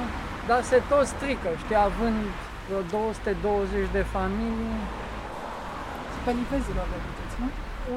Dar 0.48 0.60
se 0.70 0.78
tot 0.90 1.06
strică, 1.14 1.50
știi, 1.62 1.80
având 1.88 2.20
vreo 2.68 2.82
220 2.82 3.96
de 3.96 4.02
familii. 4.14 4.76
Pe 6.24 6.30
livezilor 6.40 6.86
le 6.92 6.98
duceți, 7.06 7.36
nu? 7.42 7.48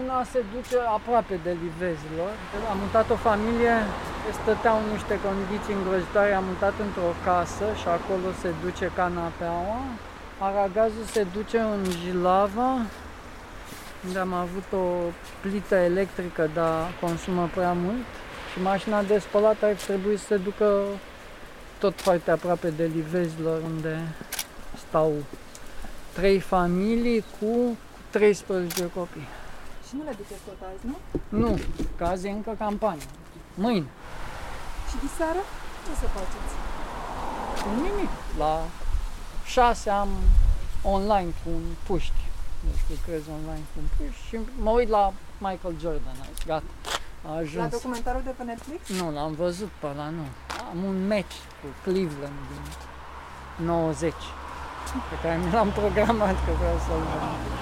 Una 0.01 0.17
se 0.34 0.41
duce 0.53 0.77
aproape 0.97 1.36
de 1.45 1.53
livezilor. 1.63 2.31
Am 2.71 2.77
mutat 2.84 3.07
o 3.15 3.17
familie, 3.29 3.75
stăteau 4.39 4.77
în 4.81 4.88
niște 4.95 5.15
condiții 5.27 5.77
îngrozitoare, 5.79 6.34
am 6.34 6.47
mutat 6.51 6.75
într-o 6.86 7.12
casă 7.27 7.65
și 7.79 7.88
acolo 7.97 8.27
se 8.41 8.49
duce 8.63 8.86
canapeaua. 8.99 9.79
Aragazul 10.49 11.05
se 11.15 11.23
duce 11.38 11.60
în 11.75 11.81
Jilava, 11.99 12.71
unde 14.05 14.19
am 14.19 14.34
avut 14.45 14.67
o 14.84 14.86
plită 15.41 15.75
electrică, 15.75 16.43
dar 16.53 16.77
consumă 17.03 17.49
prea 17.55 17.73
mult. 17.86 18.05
Și 18.51 18.62
mașina 18.62 18.99
de 19.12 19.17
spălat 19.19 19.60
ar 19.63 19.75
trebui 19.88 20.17
să 20.17 20.25
se 20.25 20.38
ducă 20.38 20.67
tot 21.79 22.01
foarte 22.01 22.31
aproape 22.31 22.69
de 22.69 22.89
livezilor, 22.95 23.62
unde 23.71 23.93
stau 24.91 25.12
trei 26.13 26.39
familii 26.39 27.23
cu 27.39 27.77
13 28.10 28.89
copii. 28.95 29.27
Și 29.88 29.95
nu 29.97 30.04
le 30.04 30.13
duceți 30.17 30.43
tot 30.45 30.60
azi, 30.71 30.86
nu? 30.89 30.97
Nu, 31.39 31.60
că 31.97 32.04
azi 32.04 32.27
e 32.27 32.32
încă 32.32 32.56
campanie. 32.58 33.08
Mâine. 33.54 33.88
Și 34.89 34.95
diseară? 35.06 35.41
Ce 35.86 35.91
să 36.01 36.08
faceți? 36.15 36.54
Nimic. 37.75 38.10
La 38.38 38.63
6 39.45 39.89
am 39.89 40.10
online 40.82 41.30
cu 41.43 41.49
un 41.49 41.65
puști. 41.88 42.21
Deci 42.65 42.84
lucrez 42.89 43.21
online 43.27 43.65
cu 43.73 43.77
un 43.84 43.88
puști 43.97 44.21
și 44.27 44.39
mă 44.60 44.69
uit 44.69 44.89
la 44.89 45.13
Michael 45.38 45.75
Jordan 45.80 46.15
azi. 46.21 46.45
Gata. 46.45 46.71
A 47.27 47.36
ajuns. 47.36 47.63
La 47.63 47.77
documentarul 47.77 48.21
de 48.23 48.34
pe 48.38 48.43
Netflix? 48.43 48.89
Nu, 48.99 49.12
l-am 49.12 49.34
văzut 49.34 49.71
pe 49.80 49.88
la 49.95 50.10
nu. 50.10 50.25
Am 50.71 50.84
un 50.84 51.08
match 51.08 51.36
cu 51.62 51.67
Cleveland 51.84 52.39
din 52.49 53.65
90 53.65 54.13
pe 55.10 55.15
care 55.22 55.39
mi 55.46 55.52
l-am 55.52 55.70
programat 55.80 56.36
că 56.46 56.52
vreau 56.60 56.78
să-l 56.88 57.04
văd. 57.12 57.60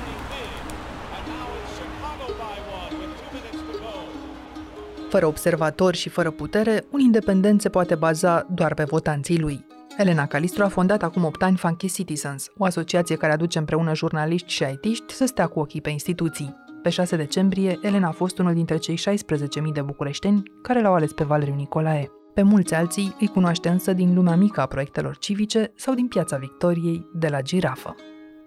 Fără 5.09 5.25
observatori 5.25 5.97
și 5.97 6.09
fără 6.09 6.31
putere, 6.31 6.83
un 6.91 6.99
independent 6.99 7.61
se 7.61 7.69
poate 7.69 7.95
baza 7.95 8.45
doar 8.49 8.73
pe 8.73 8.83
votanții 8.83 9.39
lui. 9.39 9.65
Elena 9.97 10.25
Calistru 10.25 10.63
a 10.63 10.67
fondat 10.67 11.03
acum 11.03 11.23
8 11.23 11.43
ani 11.43 11.57
Funky 11.57 11.91
Citizens, 11.91 12.47
o 12.57 12.65
asociație 12.65 13.15
care 13.15 13.33
aduce 13.33 13.57
împreună 13.57 13.95
jurnaliști 13.95 14.51
și 14.51 14.63
aitiști 14.63 15.13
să 15.13 15.25
stea 15.25 15.47
cu 15.47 15.59
ochii 15.59 15.81
pe 15.81 15.89
instituții. 15.89 16.55
Pe 16.81 16.89
6 16.89 17.15
decembrie, 17.15 17.79
Elena 17.81 18.07
a 18.07 18.11
fost 18.11 18.37
unul 18.37 18.53
dintre 18.53 18.77
cei 18.77 18.97
16.000 18.97 19.73
de 19.73 19.81
bucureșteni 19.81 20.43
care 20.61 20.81
l-au 20.81 20.93
ales 20.93 21.13
pe 21.13 21.23
Valeriu 21.23 21.55
Nicolae. 21.55 22.18
Pe 22.39 22.45
mulți 22.45 22.73
alții 22.73 23.15
îi 23.19 23.27
cunoaște 23.27 23.69
însă 23.69 23.93
din 23.93 24.13
lumea 24.13 24.35
mică 24.35 24.61
a 24.61 24.65
proiectelor 24.65 25.17
civice 25.17 25.71
sau 25.75 25.93
din 25.93 26.07
Piața 26.07 26.37
Victoriei 26.37 27.09
de 27.13 27.27
la 27.27 27.41
Girafă. 27.41 27.95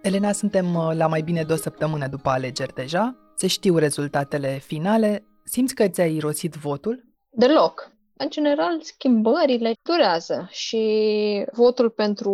Elena, 0.02 0.32
suntem 0.32 0.74
uh, 0.74 0.90
la 0.94 1.06
mai 1.06 1.22
bine 1.22 1.42
de 1.42 1.52
o 1.52 1.56
săptămână 1.56 2.06
după 2.06 2.28
alegeri 2.28 2.74
deja, 2.74 3.16
se 3.36 3.46
știu 3.46 3.76
rezultatele 3.76 4.58
finale, 4.58 5.24
simți 5.44 5.74
că 5.74 5.88
ți-ai 5.88 6.14
irosit 6.14 6.54
votul? 6.54 7.04
Deloc. 7.30 7.91
În 8.22 8.30
general, 8.30 8.80
schimbările 8.80 9.74
durează 9.82 10.48
și 10.50 11.44
votul 11.52 11.90
pentru 11.90 12.32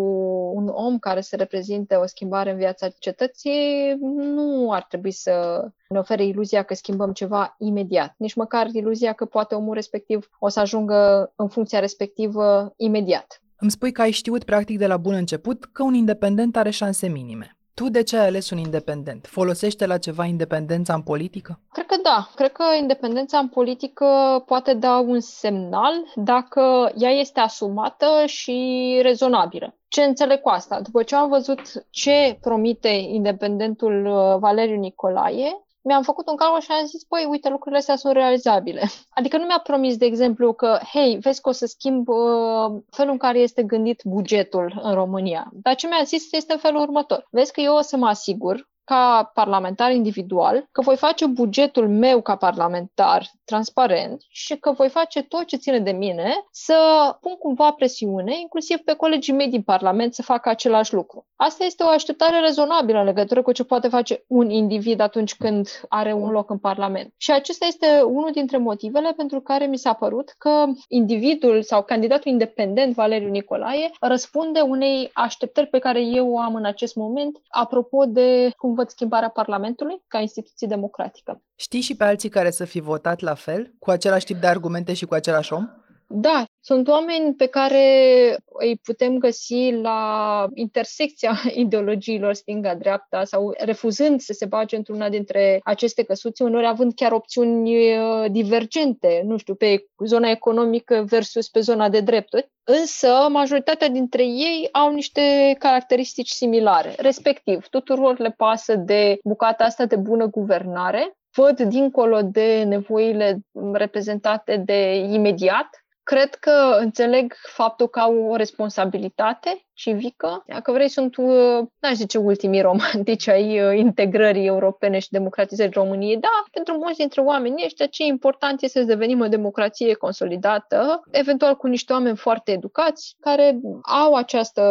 un 0.54 0.68
om 0.68 0.98
care 0.98 1.20
să 1.20 1.36
reprezinte 1.36 1.94
o 1.94 2.06
schimbare 2.06 2.50
în 2.50 2.56
viața 2.56 2.88
cetății 2.88 3.96
nu 4.16 4.72
ar 4.72 4.82
trebui 4.82 5.10
să 5.10 5.64
ne 5.88 5.98
ofere 5.98 6.24
iluzia 6.24 6.62
că 6.62 6.74
schimbăm 6.74 7.12
ceva 7.12 7.54
imediat, 7.58 8.14
nici 8.16 8.34
măcar 8.34 8.66
iluzia 8.72 9.12
că 9.12 9.24
poate 9.24 9.54
omul 9.54 9.74
respectiv 9.74 10.28
o 10.38 10.48
să 10.48 10.60
ajungă 10.60 11.32
în 11.36 11.48
funcția 11.48 11.78
respectivă 11.78 12.72
imediat. 12.76 13.42
Îmi 13.58 13.70
spui 13.70 13.92
că 13.92 14.00
ai 14.00 14.10
știut 14.10 14.44
practic 14.44 14.78
de 14.78 14.86
la 14.86 14.96
bun 14.96 15.14
început 15.14 15.64
că 15.64 15.82
un 15.82 15.94
independent 15.94 16.56
are 16.56 16.70
șanse 16.70 17.08
minime. 17.08 17.57
Tu 17.78 17.88
de 17.88 18.02
ce 18.02 18.16
ai 18.16 18.26
ales 18.26 18.50
un 18.50 18.58
independent? 18.58 19.26
Folosește 19.26 19.86
la 19.86 19.98
ceva 19.98 20.24
independența 20.24 20.94
în 20.94 21.02
politică? 21.02 21.60
Cred 21.72 21.86
că 21.86 21.96
da. 22.02 22.28
Cred 22.34 22.52
că 22.52 22.64
independența 22.80 23.38
în 23.38 23.48
politică 23.48 24.06
poate 24.46 24.74
da 24.74 24.98
un 24.98 25.20
semnal 25.20 25.92
dacă 26.14 26.92
ea 26.96 27.10
este 27.10 27.40
asumată 27.40 28.06
și 28.26 28.98
rezonabilă. 29.02 29.74
Ce 29.88 30.02
înțeleg 30.02 30.40
cu 30.40 30.48
asta? 30.48 30.80
După 30.80 31.02
ce 31.02 31.14
am 31.14 31.28
văzut 31.28 31.60
ce 31.90 32.38
promite 32.40 32.88
independentul 32.88 34.06
uh, 34.06 34.38
Valeriu 34.38 34.78
Nicolae, 34.78 35.67
mi-am 35.82 36.02
făcut 36.02 36.28
un 36.28 36.36
calcul 36.36 36.60
și 36.60 36.70
am 36.70 36.86
zis, 36.86 37.04
păi, 37.04 37.24
uite, 37.28 37.48
lucrurile 37.48 37.78
astea 37.78 37.96
sunt 37.96 38.12
realizabile. 38.12 38.82
Adică 39.18 39.36
nu 39.36 39.44
mi-a 39.44 39.60
promis, 39.62 39.96
de 39.96 40.04
exemplu, 40.04 40.52
că, 40.52 40.78
hei, 40.92 41.16
vezi 41.16 41.40
că 41.40 41.48
o 41.48 41.52
să 41.52 41.66
schimb 41.66 42.08
uh, 42.08 42.82
felul 42.90 43.12
în 43.12 43.18
care 43.18 43.38
este 43.38 43.62
gândit 43.62 44.02
bugetul 44.04 44.80
în 44.82 44.94
România. 44.94 45.50
Dar 45.52 45.74
ce 45.74 45.86
mi-a 45.86 46.02
zis 46.04 46.32
este 46.32 46.54
felul 46.54 46.80
următor. 46.80 47.26
Vezi 47.30 47.52
că 47.52 47.60
eu 47.60 47.74
o 47.74 47.80
să 47.80 47.96
mă 47.96 48.06
asigur 48.06 48.68
ca 48.88 49.30
parlamentar 49.34 49.92
individual, 49.92 50.68
că 50.72 50.80
voi 50.80 50.96
face 50.96 51.26
bugetul 51.26 51.88
meu 51.88 52.20
ca 52.20 52.36
parlamentar 52.36 53.22
transparent 53.44 54.22
și 54.28 54.56
că 54.56 54.72
voi 54.72 54.88
face 54.88 55.22
tot 55.22 55.44
ce 55.44 55.56
ține 55.56 55.78
de 55.78 55.90
mine 55.90 56.32
să 56.50 56.74
pun 57.20 57.32
cumva 57.32 57.70
presiune, 57.70 58.40
inclusiv 58.40 58.76
pe 58.76 58.92
colegii 58.92 59.32
mei 59.32 59.48
din 59.48 59.62
Parlament, 59.62 60.14
să 60.14 60.22
facă 60.22 60.48
același 60.48 60.94
lucru. 60.94 61.26
Asta 61.36 61.64
este 61.64 61.82
o 61.82 61.88
așteptare 61.88 62.40
rezonabilă 62.40 62.98
în 62.98 63.04
legătură 63.04 63.42
cu 63.42 63.52
ce 63.52 63.64
poate 63.64 63.88
face 63.88 64.24
un 64.26 64.50
individ 64.50 65.00
atunci 65.00 65.34
când 65.34 65.68
are 65.88 66.12
un 66.12 66.30
loc 66.30 66.50
în 66.50 66.58
Parlament. 66.58 67.14
Și 67.16 67.32
acesta 67.32 67.66
este 67.66 68.00
unul 68.02 68.30
dintre 68.32 68.58
motivele 68.58 69.12
pentru 69.16 69.40
care 69.40 69.66
mi 69.66 69.78
s-a 69.78 69.92
părut 69.92 70.34
că 70.38 70.64
individul 70.88 71.62
sau 71.62 71.82
candidatul 71.82 72.30
independent, 72.30 72.94
Valeriu 72.94 73.28
Nicolae, 73.28 73.90
răspunde 74.00 74.60
unei 74.60 75.10
așteptări 75.12 75.66
pe 75.66 75.78
care 75.78 76.00
eu 76.02 76.32
o 76.32 76.38
am 76.38 76.54
în 76.54 76.64
acest 76.64 76.96
moment, 76.96 77.40
apropo 77.48 78.04
de 78.04 78.50
cum 78.56 78.74
văd 78.78 78.88
schimbarea 78.88 79.28
Parlamentului 79.28 80.02
ca 80.08 80.18
instituție 80.18 80.66
democratică. 80.66 81.42
Știi 81.56 81.80
și 81.80 81.96
pe 81.96 82.04
alții 82.04 82.28
care 82.28 82.50
să 82.50 82.64
fi 82.64 82.80
votat 82.80 83.20
la 83.20 83.34
fel, 83.34 83.74
cu 83.78 83.90
același 83.90 84.24
tip 84.24 84.40
de 84.40 84.46
argumente 84.46 84.92
și 84.94 85.06
cu 85.06 85.14
același 85.14 85.52
om? 85.52 85.68
Da, 86.10 86.44
sunt 86.60 86.88
oameni 86.88 87.34
pe 87.34 87.46
care 87.46 88.36
îi 88.58 88.76
putem 88.82 89.18
găsi 89.18 89.70
la 89.70 90.46
intersecția 90.54 91.40
ideologiilor 91.64 92.32
stânga-dreapta 92.32 93.24
sau 93.24 93.54
refuzând 93.58 94.20
să 94.20 94.32
se 94.32 94.46
bage 94.46 94.76
într-una 94.76 95.08
dintre 95.08 95.60
aceste 95.64 96.02
căsuțe, 96.02 96.44
uneori 96.44 96.66
având 96.66 96.94
chiar 96.94 97.12
opțiuni 97.12 97.96
uh, 97.96 98.30
divergente, 98.30 99.22
nu 99.24 99.36
știu, 99.36 99.54
pe 99.54 99.84
zona 100.04 100.30
economică 100.30 101.04
versus 101.08 101.48
pe 101.48 101.60
zona 101.60 101.88
de 101.88 102.00
drepturi. 102.00 102.50
Însă, 102.64 103.28
majoritatea 103.30 103.88
dintre 103.88 104.22
ei 104.22 104.68
au 104.72 104.92
niște 104.92 105.56
caracteristici 105.58 106.30
similare, 106.30 106.94
respectiv, 106.96 107.66
tuturor 107.66 108.18
le 108.18 108.30
pasă 108.30 108.76
de 108.76 109.18
bucata 109.24 109.64
asta 109.64 109.84
de 109.86 109.96
bună 109.96 110.26
guvernare, 110.26 111.16
văd 111.36 111.60
dincolo 111.60 112.22
de 112.22 112.62
nevoile 112.62 113.40
reprezentate 113.72 114.56
de 114.56 114.94
imediat, 114.94 115.68
Cred 116.08 116.34
că 116.34 116.76
înțeleg 116.78 117.34
faptul 117.42 117.88
că 117.88 117.98
au 118.00 118.16
o 118.16 118.36
responsabilitate 118.36 119.66
civică. 119.72 120.44
Dacă 120.46 120.72
vrei, 120.72 120.88
sunt, 120.88 121.16
uh, 121.16 121.58
n-aș 121.78 121.92
zice, 121.94 122.18
ultimii 122.18 122.60
romantici 122.60 123.28
ai 123.28 123.60
uh, 123.60 123.78
integrării 123.78 124.46
europene 124.46 124.98
și 124.98 125.10
democratizării 125.10 125.72
României. 125.72 126.16
Da, 126.16 126.42
pentru 126.50 126.74
mulți 126.74 126.98
dintre 126.98 127.20
oamenii 127.20 127.64
ăștia, 127.64 127.86
ce 127.86 128.04
important 128.04 128.62
este 128.62 128.80
să 128.80 128.86
devenim 128.86 129.20
o 129.20 129.28
democrație 129.28 129.94
consolidată, 129.94 131.02
eventual 131.10 131.56
cu 131.56 131.66
niște 131.66 131.92
oameni 131.92 132.16
foarte 132.16 132.52
educați, 132.52 133.16
care 133.20 133.60
au 133.82 134.14
această 134.14 134.62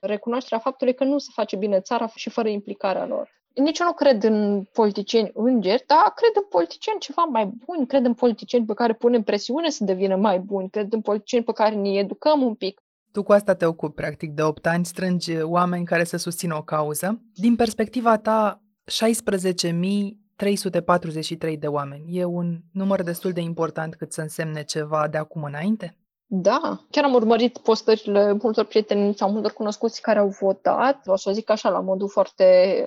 recunoaștere 0.00 0.56
a 0.56 0.58
faptului 0.58 0.94
că 0.94 1.04
nu 1.04 1.18
se 1.18 1.30
face 1.34 1.56
bine 1.56 1.80
țara 1.80 2.10
și 2.14 2.30
fără 2.30 2.48
implicarea 2.48 3.06
lor. 3.06 3.41
Nici 3.54 3.78
eu 3.78 3.86
nu 3.86 3.92
cred 3.92 4.24
în 4.24 4.64
politicieni 4.72 5.30
îngeri, 5.34 5.84
dar 5.86 6.12
cred 6.14 6.30
în 6.34 6.42
politicieni 6.48 7.00
ceva 7.00 7.22
mai 7.22 7.52
buni, 7.64 7.86
cred 7.86 8.04
în 8.04 8.14
politicieni 8.14 8.66
pe 8.66 8.74
care 8.74 8.92
punem 8.92 9.22
presiune 9.22 9.70
să 9.70 9.84
devină 9.84 10.16
mai 10.16 10.38
buni, 10.38 10.70
cred 10.70 10.92
în 10.92 11.00
politicieni 11.00 11.44
pe 11.44 11.52
care 11.52 11.74
ne 11.74 11.88
educăm 11.88 12.42
un 12.42 12.54
pic. 12.54 12.80
Tu 13.12 13.22
cu 13.22 13.32
asta 13.32 13.54
te 13.54 13.66
ocupi, 13.66 13.94
practic, 13.94 14.32
de 14.32 14.42
8 14.42 14.66
ani, 14.66 14.84
strângi 14.84 15.42
oameni 15.42 15.84
care 15.84 16.04
să 16.04 16.16
susțină 16.16 16.56
o 16.56 16.62
cauză. 16.62 17.22
Din 17.34 17.56
perspectiva 17.56 18.18
ta, 18.18 18.62
16.343 18.90 21.58
de 21.58 21.66
oameni. 21.66 22.18
E 22.18 22.24
un 22.24 22.58
număr 22.72 23.02
destul 23.02 23.32
de 23.32 23.40
important 23.40 23.94
cât 23.94 24.12
să 24.12 24.20
însemne 24.20 24.62
ceva 24.62 25.08
de 25.08 25.18
acum 25.18 25.42
înainte? 25.42 25.96
Da, 26.34 26.78
chiar 26.90 27.04
am 27.04 27.14
urmărit 27.14 27.58
postările 27.58 28.36
multor 28.42 28.64
prieteni 28.64 29.14
sau 29.14 29.30
multor 29.30 29.52
cunoscuți 29.52 30.00
care 30.00 30.18
au 30.18 30.28
votat, 30.40 31.02
o 31.06 31.16
să 31.16 31.28
o 31.28 31.32
zic 31.32 31.50
așa, 31.50 31.68
la 31.68 31.80
modul 31.80 32.08
foarte 32.08 32.44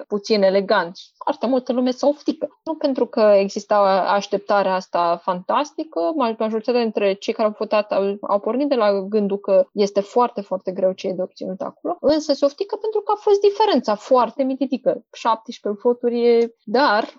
puțin 0.07 0.43
elegant. 0.43 0.97
Foarte 1.23 1.47
multă 1.47 1.73
lume 1.73 1.91
s-a 1.91 2.07
oftică. 2.07 2.47
Nu 2.63 2.75
pentru 2.75 3.05
că 3.05 3.19
exista 3.19 3.75
așteptarea 4.07 4.73
asta 4.73 5.19
fantastică, 5.23 5.99
majoritatea 6.15 6.81
dintre 6.81 7.13
cei 7.13 7.33
care 7.33 7.47
au 7.47 7.55
votat 7.57 7.91
au, 7.91 8.17
au 8.21 8.39
pornit 8.39 8.69
de 8.69 8.75
la 8.75 9.01
gândul 9.01 9.37
că 9.37 9.67
este 9.71 9.99
foarte, 9.99 10.41
foarte 10.41 10.71
greu 10.71 10.91
ce 10.91 11.07
e 11.07 11.13
de 11.13 11.21
obținut 11.21 11.61
acolo, 11.61 11.97
însă 11.99 12.33
se 12.33 12.45
oftică 12.45 12.75
pentru 12.75 13.01
că 13.01 13.11
a 13.15 13.19
fost 13.19 13.39
diferența 13.41 13.95
foarte 13.95 14.43
mitică. 14.43 15.03
17 15.13 15.81
voturi, 15.83 16.53
dar 16.63 17.03
16.000 17.05 17.13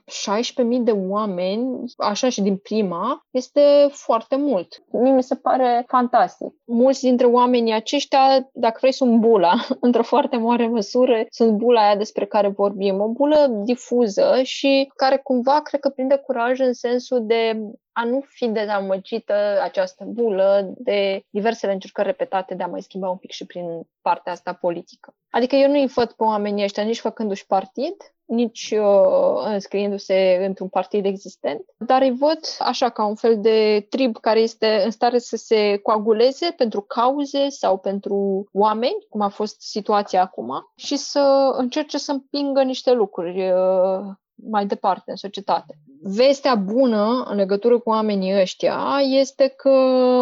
de 0.81 0.91
oameni, 0.91 1.85
așa 1.97 2.29
și 2.29 2.43
din 2.43 2.57
prima, 2.57 3.27
este 3.31 3.89
foarte 3.91 4.37
mult. 4.37 4.83
Mie 4.91 5.12
mi 5.12 5.23
se 5.23 5.35
pare 5.35 5.85
fantastic 5.89 6.15
fantastic. 6.16 6.52
Mulți 6.64 7.00
dintre 7.00 7.26
oamenii 7.26 7.72
aceștia, 7.72 8.50
dacă 8.52 8.76
vrei, 8.81 8.92
sunt 8.92 9.18
bula, 9.18 9.55
într-o 9.81 10.02
foarte 10.02 10.37
mare 10.37 10.66
măsură, 10.66 11.26
sunt 11.31 11.52
bula 11.57 11.87
aia 11.87 11.96
despre 11.96 12.26
care 12.26 12.48
vorbim. 12.48 13.00
O 13.00 13.09
bulă 13.09 13.46
difuză 13.64 14.40
și 14.42 14.92
care 14.96 15.16
cumva 15.16 15.61
cred 15.61 15.81
că 15.81 15.88
prinde 15.88 16.16
curaj 16.16 16.59
în 16.59 16.72
sensul 16.72 17.26
de 17.26 17.61
a 17.99 18.05
nu 18.05 18.25
fi 18.27 18.49
dezamăgită 18.49 19.61
această 19.63 20.05
bulă 20.05 20.73
de 20.77 21.25
diversele 21.31 21.73
încercări 21.73 22.07
repetate 22.07 22.55
de 22.55 22.63
a 22.63 22.67
mai 22.67 22.83
schimba 22.83 23.09
un 23.09 23.17
pic 23.17 23.31
și 23.31 23.47
prin 23.47 23.81
partea 24.01 24.33
asta 24.33 24.53
politică. 24.53 25.15
Adică 25.31 25.57
eu 25.57 25.71
nu-i 25.71 25.87
văd 25.87 26.13
pe 26.13 26.23
oamenii 26.23 26.65
ăștia 26.65 26.83
nici 26.83 27.01
făcându-și 27.01 27.47
partid, 27.47 27.95
nici 28.25 28.75
uh, 28.79 29.45
înscriindu-se 29.45 30.45
într-un 30.47 30.69
partid 30.69 31.05
existent, 31.05 31.61
dar 31.77 32.03
îi 32.03 32.17
văd 32.19 32.39
așa 32.59 32.89
ca 32.89 33.05
un 33.05 33.15
fel 33.15 33.41
de 33.41 33.87
trib 33.89 34.17
care 34.21 34.41
este 34.41 34.83
în 34.85 34.91
stare 34.91 35.19
să 35.19 35.37
se 35.37 35.77
coaguleze 35.77 36.55
pentru 36.57 36.81
cauze 36.81 37.49
sau 37.49 37.79
pentru 37.79 38.47
oameni, 38.53 39.07
cum 39.09 39.21
a 39.21 39.29
fost 39.29 39.61
situația 39.61 40.23
acum, 40.23 40.73
și 40.75 40.97
să 40.97 41.53
încerce 41.57 41.99
să 41.99 42.13
împingă 42.13 42.63
niște 42.63 42.93
lucruri 42.93 43.51
uh, 43.51 44.15
mai 44.51 44.66
departe 44.66 45.11
în 45.11 45.16
societate. 45.16 45.79
Vestea 46.03 46.55
bună 46.55 47.27
în 47.31 47.37
legătură 47.37 47.79
cu 47.79 47.88
oamenii 47.88 48.40
ăștia 48.40 48.79
este 49.20 49.55
că 49.57 49.70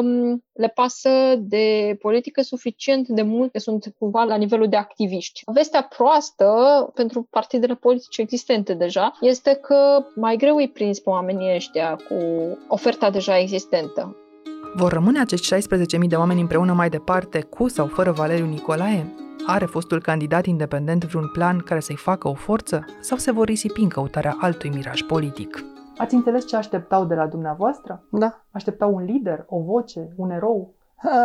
mm, 0.03 0.45
le 0.53 0.69
pasă 0.69 1.11
de 1.39 1.97
politică 2.01 2.43
suficient 2.43 3.09
de 3.09 3.23
mult, 3.23 3.53
că 3.53 3.59
sunt 3.59 3.95
cumva 3.99 4.23
la 4.23 4.37
nivelul 4.37 4.69
de 4.69 4.77
activiști. 4.77 5.43
Vestea 5.53 5.83
proastă 5.97 6.47
pentru 6.95 7.27
partidele 7.31 7.75
politice 7.75 8.21
existente 8.21 8.75
deja 8.75 9.13
este 9.21 9.55
că 9.55 10.05
mai 10.15 10.37
greu 10.37 10.57
îi 10.57 10.69
prins 10.69 10.99
pe 10.99 11.11
oamenii 11.11 11.55
ăștia 11.55 11.97
cu 12.09 12.17
oferta 12.69 13.11
deja 13.11 13.39
existentă. 13.39 14.17
Vor 14.75 14.93
rămâne 14.93 15.21
acești 15.21 15.55
16.000 15.55 16.09
de 16.09 16.17
oameni 16.17 16.41
împreună 16.41 16.73
mai 16.73 16.89
departe, 16.89 17.41
cu 17.41 17.69
sau 17.69 17.87
fără 17.87 18.11
Valeriu 18.11 18.47
Nicolae? 18.47 19.24
Are 19.47 19.65
fostul 19.65 20.01
candidat 20.01 20.47
independent 20.47 21.05
vreun 21.05 21.29
plan 21.33 21.59
care 21.59 21.81
să-i 21.81 21.97
facă 21.97 22.29
o 22.29 22.35
forță 22.35 22.85
sau 23.01 23.17
se 23.17 23.33
vor 23.33 23.47
risipi 23.47 23.83
în 23.83 23.89
căutarea 23.89 24.37
altui 24.41 24.71
miraj 24.71 25.03
politic? 25.03 25.65
Ați 25.97 26.15
înțeles 26.15 26.47
ce 26.47 26.57
așteptau 26.57 27.05
de 27.05 27.15
la 27.15 27.27
dumneavoastră? 27.27 28.03
Da. 28.11 28.45
Așteptau 28.51 28.95
un 28.95 29.05
lider, 29.05 29.45
o 29.49 29.61
voce, 29.61 30.13
un 30.17 30.31
erou? 30.31 30.75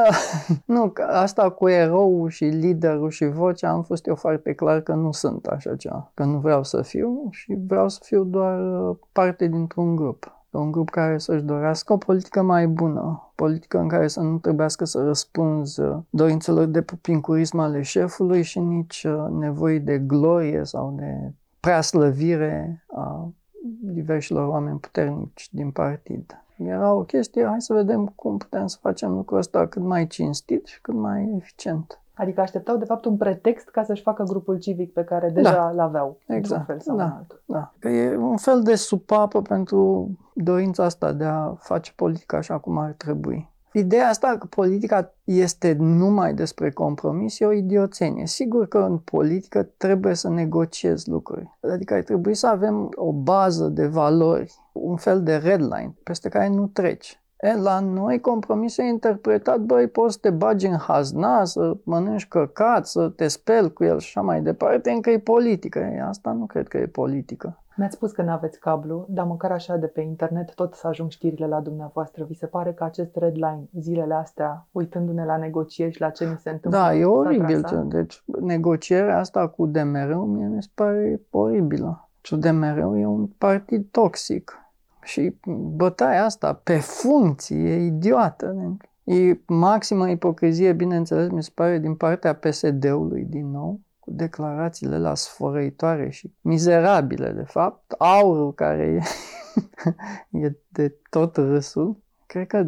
nu, 0.65 0.93
asta 1.07 1.49
cu 1.49 1.69
erou 1.69 2.27
și 2.27 2.43
liderul 2.43 3.09
și 3.09 3.25
vocea 3.25 3.69
am 3.69 3.83
fost 3.83 4.07
eu 4.07 4.15
foarte 4.15 4.53
clar 4.53 4.81
că 4.81 4.93
nu 4.93 5.11
sunt 5.11 5.45
așa 5.45 5.75
ceva, 5.75 6.11
că 6.13 6.23
nu 6.23 6.37
vreau 6.37 6.63
să 6.63 6.81
fiu 6.81 7.27
și 7.31 7.57
vreau 7.67 7.89
să 7.89 7.99
fiu 8.03 8.23
doar 8.23 8.59
uh, 8.59 8.95
parte 9.11 9.47
dintr-un 9.47 9.95
grup 9.95 10.38
un 10.57 10.71
grup 10.71 10.89
care 10.89 11.17
să-și 11.17 11.43
dorească 11.43 11.93
o 11.93 11.97
politică 11.97 12.41
mai 12.41 12.67
bună, 12.67 12.99
o 12.99 13.31
politică 13.35 13.79
în 13.79 13.87
care 13.87 14.07
să 14.07 14.19
nu 14.19 14.37
trebuiască 14.37 14.85
să 14.85 15.03
răspunzi 15.03 15.81
uh, 15.81 15.97
dorințelor 16.09 16.65
de 16.65 16.81
pupincurism 16.81 17.57
ale 17.57 17.81
șefului 17.81 18.41
și 18.41 18.59
nici 18.59 19.03
uh, 19.03 19.27
nevoi 19.31 19.79
de 19.79 19.99
glorie 19.99 20.63
sau 20.63 20.95
de 20.97 21.31
prea 21.59 21.81
slăvire 21.81 22.85
a 22.95 23.31
diversilor 23.81 24.47
oameni 24.47 24.79
puternici 24.79 25.49
din 25.51 25.71
partid. 25.71 26.43
Era 26.57 26.93
o 26.93 27.03
chestie, 27.03 27.45
hai 27.45 27.61
să 27.61 27.73
vedem 27.73 28.05
cum 28.15 28.37
putem 28.37 28.67
să 28.67 28.77
facem 28.81 29.11
lucrul 29.11 29.37
ăsta 29.37 29.67
cât 29.67 29.81
mai 29.81 30.07
cinstit 30.07 30.65
și 30.65 30.81
cât 30.81 30.93
mai 30.93 31.33
eficient. 31.37 32.01
Adică 32.19 32.41
așteptau, 32.41 32.77
de 32.77 32.85
fapt, 32.85 33.05
un 33.05 33.17
pretext 33.17 33.69
ca 33.69 33.83
să-și 33.83 34.01
facă 34.01 34.23
grupul 34.23 34.57
civic 34.57 34.93
pe 34.93 35.03
care 35.03 35.29
deja 35.29 35.51
da. 35.51 35.71
l-aveau. 35.71 36.19
Exact. 36.27 36.65
fel 36.65 36.79
sau 36.79 36.95
da. 36.95 37.15
altul. 37.17 37.41
Da. 37.45 37.73
Că 37.79 37.87
e 37.87 38.17
un 38.17 38.37
fel 38.37 38.61
de 38.61 38.75
supapă 38.75 39.41
pentru 39.41 40.09
dorința 40.33 40.83
asta 40.83 41.11
de 41.11 41.23
a 41.23 41.53
face 41.59 41.93
politica 41.95 42.37
așa 42.37 42.57
cum 42.57 42.77
ar 42.77 42.93
trebui. 42.97 43.49
Ideea 43.73 44.07
asta 44.09 44.35
că 44.39 44.45
politica 44.45 45.13
este 45.23 45.75
numai 45.79 46.33
despre 46.33 46.71
compromis 46.71 47.39
e 47.39 47.45
o 47.45 47.51
idioțenie. 47.51 48.25
Sigur 48.25 48.67
că 48.67 48.77
în 48.77 48.97
politică 48.97 49.63
trebuie 49.77 50.13
să 50.13 50.29
negociezi 50.29 51.09
lucruri. 51.09 51.57
Adică 51.73 51.93
ar 51.93 52.01
trebui 52.01 52.33
să 52.33 52.47
avem 52.47 52.89
o 52.95 53.11
bază 53.11 53.67
de 53.67 53.87
valori, 53.87 54.53
un 54.71 54.95
fel 54.95 55.23
de 55.23 55.35
red 55.35 55.61
line 55.61 55.95
peste 56.03 56.29
care 56.29 56.47
nu 56.47 56.67
treci. 56.67 57.18
E, 57.39 57.55
la 57.55 57.79
noi 57.79 58.19
compromisul 58.19 58.83
e 58.83 58.87
interpretat, 58.87 59.59
băi, 59.59 59.87
poți 59.87 60.13
să 60.13 60.19
te 60.21 60.29
bagi 60.29 60.67
în 60.67 60.77
hazna, 60.77 61.45
să 61.45 61.77
mănânci 61.83 62.27
căcat, 62.27 62.87
să 62.87 63.09
te 63.09 63.27
speli 63.27 63.73
cu 63.73 63.83
el 63.83 63.99
și 63.99 64.17
așa 64.17 64.25
mai 64.25 64.41
departe, 64.41 64.91
încă 64.91 65.09
e 65.09 65.19
politică. 65.19 65.79
E, 65.79 66.01
asta 66.01 66.31
nu 66.31 66.45
cred 66.45 66.67
că 66.67 66.77
e 66.77 66.85
politică. 66.85 67.57
Mi-ați 67.75 67.95
spus 67.95 68.11
că 68.11 68.21
nu 68.21 68.31
aveți 68.31 68.59
cablu, 68.59 69.05
dar 69.09 69.25
măcar 69.25 69.51
așa 69.51 69.75
de 69.75 69.85
pe 69.85 70.01
internet 70.01 70.53
tot 70.53 70.73
să 70.73 70.87
ajung 70.87 71.09
știrile 71.09 71.47
la 71.47 71.59
dumneavoastră. 71.59 72.23
Vi 72.23 72.33
se 72.33 72.45
pare 72.45 72.73
că 72.73 72.83
acest 72.83 73.15
red 73.15 73.33
line, 73.33 73.69
zilele 73.79 74.13
astea, 74.13 74.67
uitându-ne 74.71 75.25
la 75.25 75.37
negocieri 75.37 75.93
și 75.93 76.01
la 76.01 76.09
ce 76.09 76.25
mi 76.25 76.37
se 76.37 76.49
întâmplă? 76.49 76.79
Da, 76.79 76.95
e 76.95 77.05
oribil. 77.05 77.85
Deci 77.87 78.23
negocierea 78.41 79.19
asta 79.19 79.47
cu 79.47 79.65
DMR-ul 79.65 80.25
mie 80.25 80.47
mi 80.47 80.63
se 80.63 80.69
pare 80.73 81.21
oribilă. 81.29 82.09
Și 82.21 82.35
DMR-ul 82.35 82.97
e 82.97 83.05
un 83.05 83.25
partid 83.25 83.85
toxic 83.91 84.68
și 85.09 85.35
bătaia 85.75 86.23
asta 86.23 86.53
pe 86.53 86.77
funcții 86.77 87.65
e 87.65 87.85
idiotă. 87.85 88.77
E 89.03 89.39
maximă 89.47 90.09
ipocrizie, 90.09 90.73
bineînțeles, 90.73 91.29
mi 91.29 91.43
se 91.43 91.51
pare, 91.53 91.79
din 91.79 91.95
partea 91.95 92.35
PSD-ului 92.35 93.23
din 93.23 93.51
nou, 93.51 93.79
cu 93.99 94.11
declarațiile 94.11 94.97
la 94.97 95.15
sfărăitoare 95.15 96.09
și 96.09 96.33
mizerabile, 96.41 97.31
de 97.31 97.43
fapt. 97.43 97.91
Aurul 97.91 98.53
care 98.53 98.83
e, 100.31 100.37
e 100.45 100.55
de 100.67 100.95
tot 101.09 101.35
râsul. 101.35 101.97
Cred 102.25 102.47
că 102.47 102.67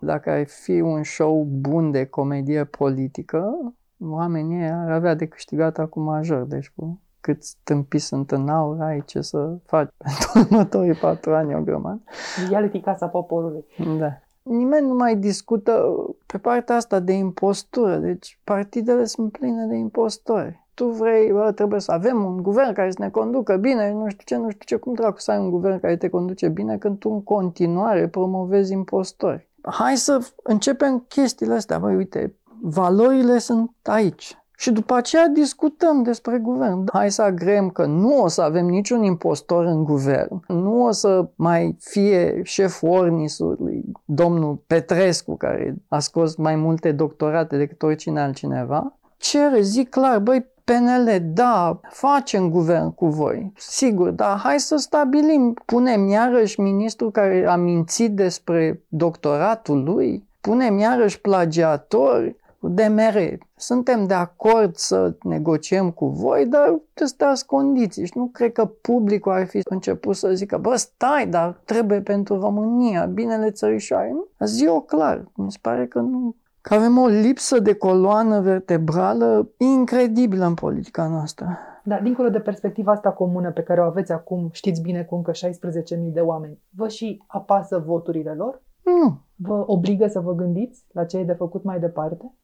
dacă 0.00 0.30
ar 0.30 0.46
fi 0.46 0.80
un 0.80 1.02
show 1.02 1.44
bun 1.44 1.90
de 1.90 2.04
comedie 2.04 2.64
politică, 2.64 3.72
oamenii 3.98 4.64
ar 4.64 4.90
avea 4.90 5.14
de 5.14 5.26
câștigat 5.26 5.78
acum 5.78 6.02
major, 6.02 6.42
deci 6.42 6.72
cu 6.76 7.00
cât 7.20 7.44
stâmpi 7.44 7.98
sunt 7.98 8.30
în 8.30 8.48
aur, 8.48 8.80
ai 8.80 9.02
ce 9.06 9.20
să 9.20 9.56
faci 9.66 9.90
pentru 10.04 10.30
următorii 10.34 10.94
patru 10.94 11.34
ani 11.34 11.54
o 11.54 11.60
grămadă. 11.60 12.02
Reality 12.48 12.80
Casa 12.80 13.06
Poporului. 13.06 13.64
Da. 13.98 14.20
Nimeni 14.42 14.86
nu 14.86 14.94
mai 14.94 15.16
discută 15.16 15.94
pe 16.26 16.38
partea 16.38 16.76
asta 16.76 17.00
de 17.00 17.12
impostură, 17.12 17.96
deci 17.96 18.40
partidele 18.44 19.04
sunt 19.04 19.32
pline 19.32 19.66
de 19.66 19.76
impostori. 19.76 20.68
Tu 20.74 20.88
vrei, 20.88 21.32
bă, 21.32 21.52
trebuie 21.52 21.80
să 21.80 21.92
avem 21.92 22.24
un 22.24 22.42
guvern 22.42 22.72
care 22.72 22.90
să 22.90 22.96
ne 23.00 23.10
conducă 23.10 23.56
bine, 23.56 23.92
nu 23.92 24.08
știu 24.08 24.22
ce, 24.24 24.36
nu 24.36 24.50
știu 24.50 24.64
ce, 24.64 24.76
cum 24.76 24.94
dracu 24.94 25.18
să 25.18 25.30
ai 25.30 25.38
un 25.38 25.50
guvern 25.50 25.80
care 25.80 25.96
te 25.96 26.08
conduce 26.08 26.48
bine 26.48 26.78
când 26.78 26.98
tu 26.98 27.10
în 27.10 27.22
continuare 27.22 28.08
promovezi 28.08 28.72
impostori. 28.72 29.48
Hai 29.62 29.96
să 29.96 30.32
începem 30.42 31.04
chestiile 31.08 31.54
astea, 31.54 31.78
băi, 31.78 31.96
uite, 31.96 32.34
valorile 32.60 33.38
sunt 33.38 33.70
aici 33.82 34.39
și 34.60 34.70
după 34.70 34.94
aceea 34.94 35.26
discutăm 35.28 36.02
despre 36.02 36.38
guvern. 36.38 36.84
Hai 36.92 37.10
să 37.10 37.22
agrem 37.22 37.70
că 37.70 37.84
nu 37.84 38.22
o 38.22 38.28
să 38.28 38.42
avem 38.42 38.66
niciun 38.66 39.02
impostor 39.02 39.64
în 39.64 39.84
guvern, 39.84 40.44
nu 40.46 40.84
o 40.84 40.90
să 40.90 41.28
mai 41.34 41.76
fie 41.78 42.40
șeful 42.42 42.88
Ornisului, 42.88 43.84
domnul 44.04 44.62
Petrescu, 44.66 45.36
care 45.36 45.74
a 45.88 45.98
scos 45.98 46.36
mai 46.36 46.56
multe 46.56 46.92
doctorate 46.92 47.56
decât 47.56 47.82
oricine 47.82 48.20
altcineva. 48.20 48.98
Cere, 49.16 49.60
zic 49.60 49.88
clar, 49.88 50.18
băi, 50.18 50.46
PNL, 50.64 51.18
da, 51.22 51.80
facem 51.90 52.50
guvern 52.50 52.94
cu 52.94 53.06
voi, 53.06 53.52
sigur, 53.56 54.10
dar 54.10 54.38
hai 54.38 54.60
să 54.60 54.76
stabilim, 54.76 55.54
punem 55.66 56.08
iarăși 56.08 56.60
ministrul 56.60 57.10
care 57.10 57.46
a 57.48 57.56
mințit 57.56 58.14
despre 58.14 58.82
doctoratul 58.88 59.82
lui, 59.82 60.28
punem 60.40 60.78
iarăși 60.78 61.20
plagiatori, 61.20 62.36
DMR. 62.68 63.38
Suntem 63.56 64.06
de 64.06 64.14
acord 64.14 64.76
să 64.76 65.16
negociem 65.22 65.90
cu 65.90 66.06
voi, 66.06 66.46
dar 66.46 66.80
astea 67.02 67.32
condiții 67.46 68.06
și 68.06 68.12
nu 68.14 68.26
cred 68.26 68.52
că 68.52 68.64
publicul 68.64 69.32
ar 69.32 69.46
fi 69.46 69.60
început 69.64 70.16
să 70.16 70.32
zică, 70.32 70.58
bă, 70.58 70.76
stai, 70.76 71.26
dar 71.26 71.60
trebuie 71.64 72.00
pentru 72.00 72.40
România, 72.40 73.04
binele 73.04 73.50
țărișoare. 73.50 74.14
Zi 74.38 74.64
eu 74.64 74.80
clar, 74.80 75.24
mi 75.34 75.52
se 75.52 75.58
pare 75.60 75.86
că 75.86 75.98
nu, 75.98 76.34
că 76.60 76.74
avem 76.74 76.98
o 76.98 77.06
lipsă 77.06 77.58
de 77.58 77.74
coloană 77.74 78.40
vertebrală 78.40 79.48
incredibilă 79.56 80.44
în 80.44 80.54
politica 80.54 81.08
noastră. 81.08 81.58
Da, 81.84 82.00
dincolo 82.00 82.28
de 82.28 82.40
perspectiva 82.40 82.92
asta 82.92 83.10
comună 83.10 83.50
pe 83.50 83.62
care 83.62 83.80
o 83.80 83.84
aveți 83.84 84.12
acum, 84.12 84.48
știți 84.52 84.80
bine 84.80 85.02
cu 85.02 85.14
încă 85.14 85.30
16.000 85.30 86.12
de 86.12 86.20
oameni, 86.20 86.58
vă 86.70 86.88
și 86.88 87.22
apasă 87.26 87.82
voturile 87.86 88.34
lor? 88.34 88.62
Nu. 88.82 89.20
Vă 89.36 89.62
obligă 89.66 90.06
să 90.06 90.20
vă 90.20 90.34
gândiți 90.34 90.84
la 90.92 91.04
ce 91.04 91.18
e 91.18 91.24
de 91.24 91.32
făcut 91.32 91.64
mai 91.64 91.80
departe? 91.80 92.34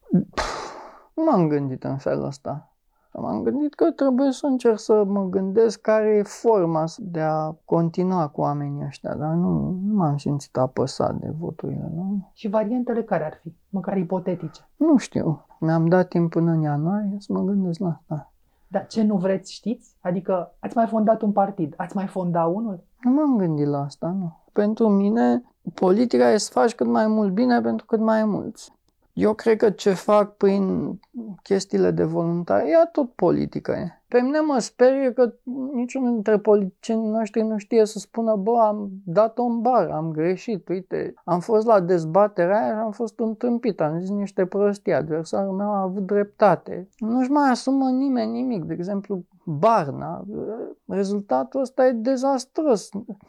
Nu 1.14 1.24
m-am 1.24 1.48
gândit 1.48 1.84
în 1.84 1.96
felul 1.96 2.24
ăsta. 2.24 2.70
M-am 3.20 3.42
gândit 3.42 3.74
că 3.74 3.90
trebuie 3.90 4.30
să 4.32 4.46
încerc 4.46 4.78
să 4.78 5.04
mă 5.04 5.24
gândesc 5.28 5.80
care 5.80 6.08
e 6.08 6.22
forma 6.22 6.84
de 6.98 7.20
a 7.20 7.52
continua 7.64 8.28
cu 8.28 8.40
oamenii 8.40 8.84
ăștia, 8.86 9.14
dar 9.14 9.34
nu, 9.34 9.78
nu 9.84 9.94
m-am 9.94 10.16
simțit 10.16 10.56
apăsat 10.56 11.14
de 11.14 11.32
voturile 11.38 11.92
lor. 11.94 12.30
Și 12.32 12.48
variantele 12.48 13.02
care 13.02 13.24
ar 13.24 13.38
fi, 13.42 13.54
măcar 13.68 13.96
ipotetice? 13.96 14.68
Nu 14.76 14.96
știu. 14.96 15.46
Mi-am 15.60 15.86
dat 15.86 16.08
timp 16.08 16.30
până 16.30 16.50
în 16.50 16.60
ianuarie 16.60 17.16
să 17.18 17.32
mă 17.32 17.40
gândesc 17.40 17.78
la 17.78 17.88
asta. 17.88 18.32
Dar 18.68 18.86
ce 18.86 19.02
nu 19.02 19.16
vreți 19.16 19.52
știți? 19.52 19.96
Adică 20.00 20.54
ați 20.58 20.76
mai 20.76 20.86
fondat 20.86 21.22
un 21.22 21.32
partid, 21.32 21.74
ați 21.76 21.96
mai 21.96 22.06
fonda 22.06 22.44
unul? 22.44 22.84
Nu 23.00 23.10
m-am 23.10 23.36
gândit 23.36 23.66
la 23.66 23.82
asta, 23.82 24.08
nu. 24.08 24.36
Pentru 24.52 24.88
mine, 24.88 25.42
politica 25.74 26.30
e 26.30 26.36
să 26.36 26.50
faci 26.52 26.74
cât 26.74 26.86
mai 26.86 27.06
mult 27.06 27.32
bine 27.32 27.60
pentru 27.60 27.86
cât 27.86 28.00
mai 28.00 28.24
mulți. 28.24 28.72
Eu 29.16 29.34
cred 29.34 29.56
că 29.56 29.70
ce 29.70 29.92
fac 29.92 30.36
prin 30.36 30.98
chestiile 31.42 31.90
de 31.90 32.04
voluntariat, 32.04 32.90
tot 32.90 33.12
politică 33.12 33.72
e. 33.72 34.02
Pe 34.08 34.20
mine 34.20 34.40
mă 34.40 34.58
sperie 34.58 35.12
că 35.12 35.34
niciunul 35.72 36.12
dintre 36.12 36.38
politicienii 36.38 37.08
noștri 37.08 37.42
nu 37.42 37.58
știe 37.58 37.84
să 37.84 37.98
spună, 37.98 38.36
bă, 38.36 38.58
am 38.58 38.90
dat-o 39.04 39.42
în 39.42 39.60
bar, 39.60 39.90
am 39.90 40.12
greșit, 40.12 40.68
uite, 40.68 41.14
am 41.24 41.40
fost 41.40 41.66
la 41.66 41.80
dezbaterea 41.80 42.62
aia 42.62 42.72
și 42.72 42.78
am 42.78 42.90
fost 42.90 43.18
întâmpit, 43.18 43.80
am 43.80 43.98
zis 43.98 44.10
niște 44.10 44.46
prostii, 44.46 44.92
adversarul 44.92 45.52
meu 45.52 45.70
a 45.70 45.80
avut 45.80 46.06
dreptate. 46.06 46.88
Nu-și 46.98 47.30
mai 47.30 47.50
asumă 47.50 47.90
nimeni 47.90 48.30
nimic, 48.30 48.64
de 48.64 48.74
exemplu, 48.74 49.24
Barna, 49.44 50.24
rezultatul 50.86 51.60
ăsta 51.60 51.86
e 51.86 51.92
dezastros. 51.92 52.88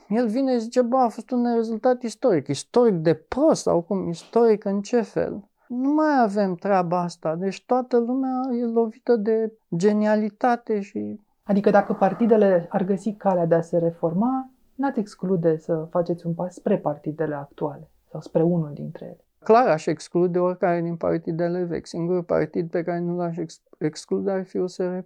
El 0.09 0.27
vine 0.27 0.53
și 0.53 0.59
zice, 0.59 0.81
bă, 0.81 0.97
a 0.97 1.07
fost 1.07 1.31
un 1.31 1.55
rezultat 1.55 2.01
istoric. 2.01 2.47
Istoric 2.47 2.95
de 2.95 3.13
prost 3.13 3.61
sau 3.61 3.81
cum? 3.81 4.07
Istoric 4.07 4.65
în 4.65 4.81
ce 4.81 5.01
fel? 5.01 5.43
Nu 5.67 5.93
mai 5.93 6.21
avem 6.21 6.55
treaba 6.55 7.01
asta. 7.01 7.35
Deci 7.35 7.65
toată 7.65 7.97
lumea 7.97 8.41
e 8.59 8.63
lovită 8.63 9.15
de 9.15 9.53
genialitate 9.75 10.79
și... 10.79 11.19
Adică 11.43 11.69
dacă 11.69 11.93
partidele 11.93 12.67
ar 12.69 12.83
găsi 12.83 13.13
calea 13.13 13.45
de 13.45 13.55
a 13.55 13.61
se 13.61 13.77
reforma, 13.77 14.49
n-ați 14.75 14.99
exclude 14.99 15.57
să 15.57 15.87
faceți 15.89 16.25
un 16.25 16.33
pas 16.33 16.53
spre 16.53 16.77
partidele 16.77 17.35
actuale 17.35 17.89
sau 18.11 18.21
spre 18.21 18.41
unul 18.41 18.71
dintre 18.73 19.05
ele. 19.05 19.21
Clar 19.43 19.67
aș 19.67 19.85
exclude 19.85 20.39
oricare 20.39 20.81
din 20.81 20.95
partidele 20.95 21.63
vechi. 21.63 21.87
Singurul 21.87 22.23
partid 22.23 22.69
pe 22.69 22.83
care 22.83 22.99
nu 22.99 23.15
l-aș 23.15 23.37
exclude 23.77 24.31
ar 24.31 24.45
fi 24.45 24.57
USR+. 24.57 24.97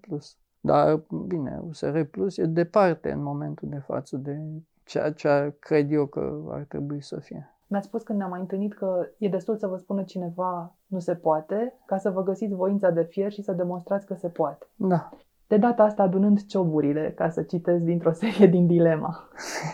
Dar, 0.60 1.02
bine, 1.28 1.60
USR 1.68 2.00
Plus 2.00 2.38
e 2.38 2.46
departe 2.46 3.12
în 3.12 3.24
momentul 3.24 3.70
de 3.70 3.78
față 3.86 4.18
de 4.18 4.38
ceea 4.84 5.12
ce 5.12 5.56
cred 5.60 5.92
eu 5.92 6.06
că 6.06 6.42
ar 6.50 6.66
trebui 6.68 7.02
să 7.02 7.20
fie. 7.20 7.56
Mi-ați 7.72 7.88
spus 7.88 8.04
când 8.04 8.18
ne-am 8.18 8.30
mai 8.30 8.40
întâlnit 8.40 8.74
că 8.74 9.08
e 9.18 9.30
destul 9.30 9.58
să 9.58 9.68
vă 9.68 9.78
spună 9.78 10.04
cineva 10.04 10.76
nu 10.88 11.00
se 11.00 11.16
poate, 11.16 11.80
ca 11.86 11.98
să 11.98 12.10
vă 12.10 12.24
găsiți 12.24 12.54
voința 12.54 12.90
de 12.90 13.04
fier 13.04 13.32
și 13.32 13.42
să 13.42 13.52
demonstrați 13.52 14.06
că 14.06 14.14
se 14.14 14.28
poate. 14.28 14.68
Da. 14.76 15.10
De 15.48 15.58
data 15.58 15.84
asta 15.84 16.04
adunând 16.04 16.46
cioburile, 16.46 17.14
ca 17.16 17.30
să 17.30 17.42
citesc 17.42 17.84
dintr-o 17.84 18.12
serie 18.22 18.48
din 18.48 18.68
Dilema. 18.68 19.28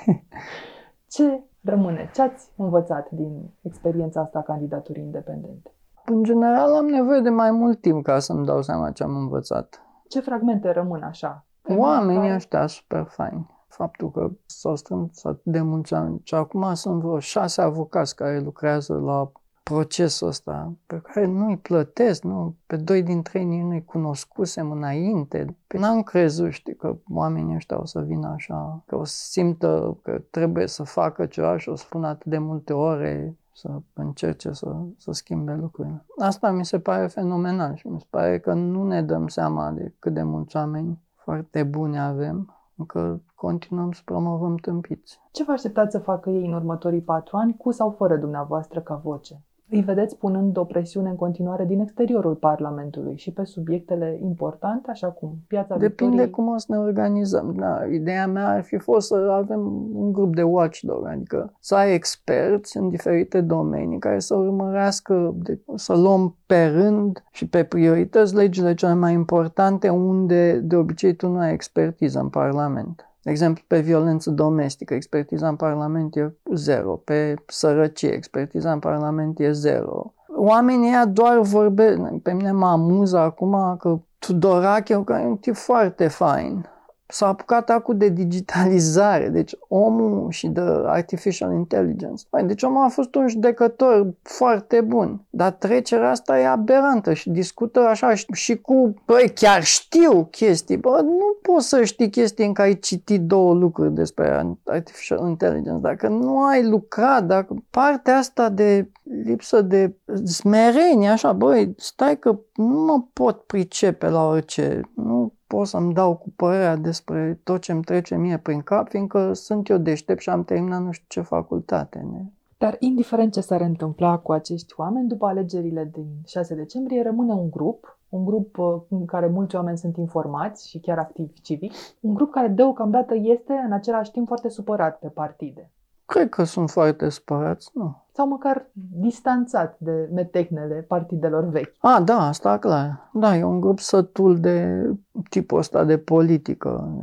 Ce 1.14 1.44
rămâne? 1.64 2.10
Ce 2.14 2.22
ați 2.22 2.50
învățat 2.56 3.10
din 3.10 3.50
experiența 3.62 4.22
asta 4.22 4.42
candidaturii 4.42 5.04
independente? 5.04 5.72
În 6.06 6.24
general 6.24 6.76
am 6.76 6.86
nevoie 6.86 7.20
de 7.20 7.30
mai 7.30 7.52
mult 7.52 7.82
timp 7.82 8.04
ca 8.04 8.20
să-mi 8.20 8.46
dau 8.46 8.62
seama 8.62 8.92
ce 8.92 9.04
am 9.04 9.16
învățat. 9.16 9.82
Ce 10.08 10.20
fragmente 10.20 10.72
rămân 10.72 11.02
așa? 11.02 11.46
Oamenii 11.78 12.34
ăștia 12.34 12.68
super 12.68 13.04
faini. 13.04 13.57
Faptul 13.78 14.12
că 14.12 14.32
s-au 14.46 14.76
strâns 14.76 15.24
atât 15.24 15.44
de 15.44 15.62
mulți 15.62 15.94
ani 15.94 16.20
și 16.24 16.36
acum 16.36 16.74
sunt 16.74 17.02
vreo 17.02 17.20
șase 17.20 17.62
avocați 17.62 18.16
care 18.16 18.40
lucrează 18.40 18.94
la 18.94 19.32
procesul 19.64 20.28
ăsta, 20.28 20.74
pe 20.86 21.02
care 21.02 21.26
nu-i 21.26 21.58
plătesc, 21.58 22.24
nu, 22.24 22.56
pe 22.66 22.76
doi 22.76 23.04
dintre 23.04 23.40
ei 23.40 23.62
nu-i 23.62 23.86
cunoscusem 23.86 24.72
înainte. 24.72 25.58
Păi 25.68 25.80
n-am 25.80 26.04
crezut, 26.04 26.52
știi, 26.52 26.76
că 26.76 26.98
oamenii 27.10 27.56
ăștia 27.56 27.80
o 27.80 27.86
să 27.86 28.00
vină 28.02 28.28
așa, 28.28 28.84
că 28.86 28.96
o 28.96 29.04
să 29.04 29.16
simtă 29.16 29.98
că 30.04 30.22
trebuie 30.30 30.68
să 30.68 30.84
facă 30.84 31.26
ceva 31.26 31.58
și 31.58 31.70
o 31.70 31.76
să 31.76 31.84
spună 31.84 32.08
atât 32.08 32.26
de 32.26 32.38
multe 32.38 32.74
ore 32.74 33.38
să 33.54 33.82
încerce 33.94 34.52
să, 34.52 34.76
să 34.98 35.12
schimbe 35.12 35.54
lucrurile. 35.54 36.06
Asta 36.18 36.52
mi 36.52 36.66
se 36.66 36.80
pare 36.80 37.08
fenomenal 37.08 37.76
și 37.76 37.88
mi 37.88 38.00
se 38.00 38.06
pare 38.10 38.40
că 38.40 38.54
nu 38.54 38.84
ne 38.84 39.02
dăm 39.02 39.28
seama 39.28 39.72
de 39.72 39.94
cât 40.00 40.14
de 40.14 40.24
mulți 40.24 40.56
oameni 40.56 41.00
foarte 41.16 41.64
buni 41.64 42.00
avem, 42.00 42.57
încă 42.78 43.22
continuăm 43.36 43.92
să 43.92 44.02
promovăm 44.06 44.56
tâmpiți. 44.56 45.20
Ce 45.32 45.44
vă 45.44 45.52
așteptați 45.52 45.92
să 45.92 46.00
facă 46.00 46.30
ei 46.30 46.46
în 46.46 46.54
următorii 46.54 47.02
patru 47.02 47.38
ani, 47.38 47.58
cu 47.58 47.72
sau 47.72 47.92
fără 47.92 48.18
dumneavoastră 48.18 48.82
ca 48.82 48.96
voce? 48.96 49.42
Îi 49.70 49.82
vedeți 49.82 50.18
punând 50.18 50.58
o 50.58 50.64
presiune 50.64 51.10
în 51.10 51.16
continuare 51.16 51.66
din 51.66 51.80
exteriorul 51.80 52.36
Parlamentului 52.36 53.18
și 53.18 53.32
pe 53.32 53.44
subiectele 53.44 54.20
importante, 54.22 54.92
așa 54.92 55.08
cum 55.08 55.36
piața 55.48 55.78
Depinde 55.78 56.16
Victoriei... 56.16 56.30
cum 56.30 56.48
o 56.48 56.58
să 56.58 56.66
ne 56.70 56.78
organizăm. 56.78 57.54
Da, 57.58 57.86
ideea 57.92 58.28
mea 58.28 58.50
ar 58.50 58.64
fi 58.64 58.78
fost 58.78 59.08
să 59.08 59.16
avem 59.16 59.90
un 59.94 60.12
grup 60.12 60.36
de 60.36 60.44
watchdog, 60.44 61.08
adică 61.08 61.54
să 61.60 61.76
ai 61.76 61.94
experți 61.94 62.78
în 62.78 62.90
diferite 62.90 63.42
domenii 63.42 64.00
care 64.00 64.20
să 64.20 64.36
urmărească, 64.36 65.34
de, 65.36 65.60
să 65.76 65.96
luăm 65.96 66.36
pe 66.46 66.66
rând 66.66 67.24
și 67.32 67.48
pe 67.48 67.64
priorități 67.64 68.36
legile 68.36 68.74
cele 68.74 68.94
mai 68.94 69.14
importante 69.14 69.90
unde 69.90 70.60
de 70.60 70.76
obicei 70.76 71.16
tu 71.16 71.28
nu 71.28 71.38
ai 71.38 71.54
expertiză 71.54 72.20
în 72.20 72.30
Parlament. 72.30 73.07
De 73.28 73.34
exemplu, 73.34 73.64
pe 73.68 73.80
violență 73.80 74.30
domestică, 74.30 74.94
expertiza 74.94 75.48
în 75.48 75.56
Parlament 75.56 76.16
e 76.16 76.36
zero. 76.54 76.96
Pe 76.96 77.36
sărăcie, 77.48 78.10
expertiza 78.10 78.72
în 78.72 78.80
Parlament 78.80 79.40
e 79.40 79.52
zero. 79.52 80.14
Oamenii 80.36 80.88
ăia 80.88 81.06
doar 81.06 81.40
vorbesc. 81.40 82.02
Pe 82.24 82.34
mine 82.34 82.52
mă 82.52 82.68
amuză 82.68 83.18
acum 83.18 83.78
că 83.80 84.00
Tudorache, 84.20 85.04
care 85.04 85.24
e 85.24 85.28
un 85.28 85.38
tip 85.38 85.56
foarte 85.56 86.08
fain, 86.08 86.70
s-a 87.08 87.28
apucat 87.28 87.70
acum 87.70 87.98
de 87.98 88.10
digitalizare, 88.10 89.30
deci 89.30 89.56
omul 89.68 90.32
și 90.32 90.48
de 90.48 90.62
artificial 90.86 91.54
intelligence. 91.54 92.24
Păi, 92.30 92.44
deci 92.44 92.64
omul 92.64 92.84
a 92.84 92.90
fost 92.90 93.16
un 93.16 93.28
judecător 93.28 94.14
foarte 94.22 94.82
bun, 94.82 95.22
dar 95.30 95.52
trecerea 95.52 96.10
asta 96.10 96.40
e 96.40 96.48
aberantă 96.48 97.14
și 97.14 97.30
discută 97.30 97.80
așa 97.80 98.16
și, 98.16 98.26
și 98.34 98.58
cu, 98.58 98.94
băi, 99.06 99.32
chiar 99.36 99.64
știu 99.64 100.24
chestii. 100.24 100.78
Bă, 100.78 101.00
nu 101.04 101.38
poți 101.42 101.68
să 101.68 101.84
știi 101.84 102.10
chestii 102.10 102.46
în 102.46 102.54
care 102.54 102.68
ai 102.68 102.80
citit 102.80 103.22
două 103.22 103.54
lucruri 103.54 103.94
despre 103.94 104.58
artificial 104.66 105.28
intelligence. 105.28 105.82
Dacă 105.82 106.08
nu 106.08 106.44
ai 106.44 106.64
lucrat, 106.64 107.24
dacă 107.26 107.56
partea 107.70 108.18
asta 108.18 108.50
de 108.50 108.90
lipsă 109.24 109.62
de 109.62 109.96
smerenie, 110.24 111.10
așa, 111.10 111.34
băi, 111.34 111.74
stai 111.78 112.20
că 112.20 112.40
nu 112.56 112.86
mă 112.86 113.04
pot 113.14 113.42
pricepe 113.42 114.10
la 114.10 114.28
orice, 114.28 114.82
nu 114.96 115.37
pot 115.48 115.68
să-mi 115.68 115.94
dau 115.94 116.16
cu 116.16 116.30
părerea 116.36 116.76
despre 116.76 117.40
tot 117.44 117.62
ce 117.62 117.72
îmi 117.72 117.84
trece 117.84 118.16
mie 118.16 118.38
prin 118.38 118.62
cap, 118.62 118.90
fiindcă 118.90 119.34
sunt 119.34 119.70
eu 119.70 119.78
deștept 119.78 120.22
și 120.22 120.30
am 120.30 120.44
terminat 120.44 120.82
nu 120.82 120.92
știu 120.92 121.06
ce 121.08 121.22
facultate. 121.22 122.00
Ne? 122.12 122.26
Dar 122.58 122.76
indiferent 122.80 123.34
ce 123.34 123.42
s-ar 123.42 123.62
întâmpla 123.62 124.18
cu 124.18 124.32
acești 124.32 124.74
oameni, 124.78 125.08
după 125.08 125.26
alegerile 125.26 125.90
din 125.94 126.08
6 126.26 126.56
decembrie 126.56 127.02
rămâne 127.02 127.34
un 127.34 127.50
grup, 127.50 128.00
un 128.10 128.26
grup 128.26 128.58
uh, 128.58 128.82
în 128.90 129.06
care 129.06 129.28
mulți 129.28 129.56
oameni 129.56 129.78
sunt 129.78 129.98
informați 129.98 130.70
și 130.70 130.80
chiar 130.80 130.98
activi 130.98 131.42
civic, 131.42 131.74
un 132.00 132.14
grup 132.14 132.32
care 132.32 132.48
deocamdată 132.48 133.16
este 133.16 133.54
în 133.66 133.72
același 133.72 134.12
timp 134.12 134.28
foarte 134.28 134.50
supărat 134.50 135.00
pe 135.00 135.08
partide. 135.08 135.72
Cred 136.08 136.30
că 136.30 136.44
sunt 136.44 136.70
foarte 136.70 137.10
spărați, 137.10 137.70
nu. 137.74 138.06
Sau 138.12 138.28
măcar 138.28 138.66
distanțat 139.00 139.76
de 139.80 140.10
metehnele 140.14 140.86
partidelor 140.88 141.44
vechi. 141.44 141.76
A, 141.80 142.02
da, 142.02 142.28
asta 142.28 142.58
clar. 142.58 143.10
Da, 143.14 143.36
e 143.36 143.44
un 143.44 143.60
grup 143.60 143.80
sătul 143.80 144.40
de 144.40 144.90
tipul 145.30 145.58
ăsta 145.58 145.84
de 145.84 145.98
politică, 145.98 146.94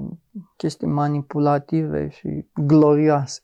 chestii 0.57 0.87
manipulative 0.87 2.09
și 2.09 2.47
glorioase. 2.55 3.40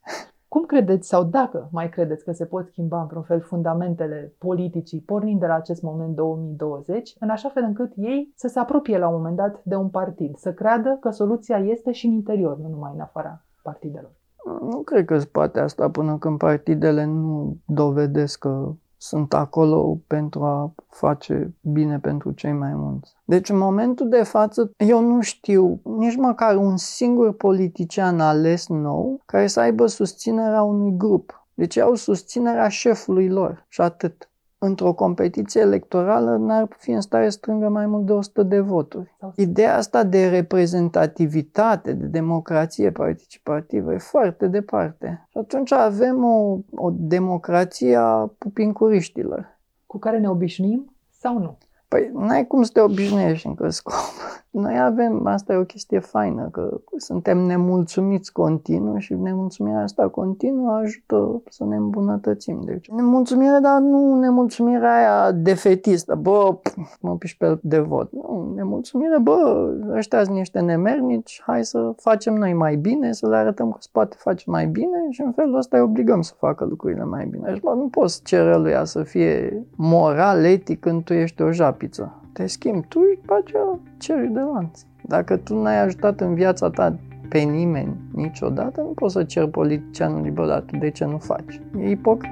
Cum 0.49 0.65
credeți 0.65 1.09
sau 1.09 1.25
dacă 1.25 1.69
mai 1.73 1.89
credeți 1.89 2.25
că 2.25 2.33
se 2.33 2.45
pot 2.45 2.67
schimba 2.67 3.01
într-un 3.01 3.23
fel 3.23 3.41
fundamentele 3.41 4.35
politicii 4.39 5.01
pornind 5.01 5.41
de 5.41 5.47
la 5.47 5.55
acest 5.55 5.83
moment 5.83 6.15
2020, 6.15 7.17
în 7.19 7.29
așa 7.29 7.49
fel 7.49 7.63
încât 7.63 7.93
ei 7.97 8.33
să 8.37 8.49
se 8.49 8.59
apropie 8.59 8.99
la 8.99 9.09
un 9.09 9.17
moment 9.17 9.37
dat 9.37 9.61
de 9.63 9.75
un 9.75 9.89
partid, 9.89 10.37
să 10.37 10.53
creadă 10.53 10.97
că 11.01 11.11
soluția 11.11 11.59
este 11.59 11.93
și 11.93 12.07
în 12.07 12.13
interior, 12.13 12.59
nu 12.59 12.69
numai 12.69 12.93
în 12.95 13.01
afara 13.01 13.45
partidelor? 13.63 14.20
Nu 14.61 14.83
cred 14.83 15.05
că 15.05 15.19
se 15.19 15.27
poate 15.27 15.61
asta 15.61 15.91
până 15.91 16.19
când 16.19 16.39
partidele 16.39 17.05
nu 17.05 17.57
dovedesc 17.65 18.39
că 18.39 18.73
sunt 18.97 19.35
acolo 19.35 19.99
pentru 20.07 20.43
a 20.45 20.75
face 20.89 21.55
bine 21.61 21.99
pentru 21.99 22.31
cei 22.31 22.53
mai 22.53 22.73
mulți. 22.75 23.17
Deci 23.25 23.49
în 23.49 23.59
momentul 23.59 24.09
de 24.09 24.23
față 24.23 24.73
eu 24.77 25.01
nu 25.01 25.21
știu 25.21 25.81
nici 25.83 26.17
măcar 26.17 26.57
un 26.57 26.77
singur 26.77 27.33
politician 27.33 28.21
ales 28.21 28.69
nou 28.69 29.21
care 29.27 29.47
să 29.47 29.61
aibă 29.61 29.87
susținerea 29.87 30.63
unui 30.63 30.97
grup. 30.97 31.47
Deci 31.55 31.77
au 31.77 31.95
susținerea 31.95 32.69
șefului 32.69 33.29
lor 33.29 33.67
și 33.69 33.81
atât 33.81 34.30
într-o 34.63 34.93
competiție 34.93 35.61
electorală 35.61 36.37
n-ar 36.37 36.69
fi 36.79 36.91
în 36.91 37.01
stare 37.01 37.25
să 37.25 37.31
strângă 37.31 37.69
mai 37.69 37.87
mult 37.87 38.07
de 38.07 38.13
100 38.13 38.43
de 38.43 38.61
voturi. 38.61 39.17
Ideea 39.37 39.77
asta 39.77 40.05
de 40.05 40.29
reprezentativitate, 40.29 41.93
de 41.93 42.07
democrație 42.07 42.91
participativă 42.91 43.93
e 43.93 43.99
foarte 43.99 44.47
departe. 44.47 45.27
Și 45.31 45.39
atunci 45.39 45.73
avem 45.73 46.25
o, 46.25 46.59
o 46.75 46.91
democrație 46.93 47.97
a 47.97 48.31
pupincuriștilor. 48.39 49.59
Cu 49.87 49.99
care 49.99 50.19
ne 50.19 50.29
obișnuim 50.29 50.97
sau 51.11 51.39
nu? 51.39 51.59
Păi 51.91 52.11
n-ai 52.15 52.47
cum 52.47 52.63
să 52.63 52.71
te 52.73 52.81
obișnuiești 52.81 53.47
încă 53.47 53.69
scop. 53.69 53.95
Noi 54.51 54.81
avem, 54.81 55.27
asta 55.27 55.53
e 55.53 55.57
o 55.57 55.65
chestie 55.65 55.99
faină, 55.99 56.49
că 56.53 56.81
suntem 56.97 57.39
nemulțumiți 57.39 58.33
continuu 58.33 58.99
și 58.99 59.15
nemulțumirea 59.15 59.83
asta 59.83 60.09
continuă 60.09 60.71
ajută 60.71 61.43
să 61.49 61.65
ne 61.65 61.77
îmbunătățim. 61.77 62.61
Deci, 62.65 62.91
nemulțumire, 62.91 63.59
dar 63.63 63.81
nu 63.81 64.19
nemulțumirea 64.19 64.97
aia 64.97 65.33
defetistă, 65.33 66.15
bă, 66.15 66.59
mă 67.01 67.17
piși 67.17 67.37
pe 67.37 67.59
de 67.63 67.79
vot. 67.79 68.13
Nu, 68.13 68.53
nemulțumire, 68.55 69.19
bă, 69.19 69.71
ăștia 69.93 70.25
sunt 70.25 70.37
niște 70.37 70.61
nemernici, 70.61 71.43
hai 71.47 71.65
să 71.65 71.93
facem 71.97 72.35
noi 72.35 72.53
mai 72.53 72.77
bine, 72.77 73.13
să 73.13 73.29
le 73.29 73.37
arătăm 73.37 73.71
că 73.71 73.77
se 73.81 73.89
poate 73.93 74.17
face 74.19 74.51
mai 74.51 74.67
bine 74.67 75.00
și 75.11 75.21
în 75.21 75.33
felul 75.33 75.57
ăsta 75.57 75.77
îi 75.77 75.83
obligăm 75.83 76.21
să 76.21 76.35
facă 76.39 76.65
lucrurile 76.65 77.05
mai 77.05 77.27
bine. 77.27 77.51
Deci, 77.51 77.61
bă, 77.61 77.75
nu 77.75 77.89
poți 77.89 78.23
cere 78.23 78.57
lui 78.57 78.73
să 78.83 79.03
fie 79.03 79.63
moral, 79.77 80.45
etic 80.45 80.81
când 80.81 81.05
tu 81.05 81.13
ești 81.13 81.43
o 81.43 81.53
japiță 81.53 82.21
te 82.33 82.47
schimbi 82.47 82.87
tu 82.89 82.99
și 82.99 83.19
după 83.21 83.41
aceea 83.43 83.79
ceri 83.99 84.33
de 84.33 84.41
lanț. 84.41 84.81
Dacă 85.03 85.37
tu 85.37 85.63
n-ai 85.63 85.81
ajutat 85.81 86.21
în 86.21 86.35
viața 86.35 86.71
ta 86.71 86.99
pe 87.29 87.39
nimeni 87.39 87.97
niciodată, 88.13 88.81
nu 88.81 88.93
poți 88.95 89.13
să 89.13 89.25
cer 89.25 89.47
politicianului, 89.47 90.31
bă, 90.31 90.47
dar 90.47 90.61
tu 90.61 90.77
de 90.77 90.91
ce 90.91 91.05
nu 91.05 91.19
faci? 91.19 91.61
E 91.79 91.91
ipocrit. 91.91 92.31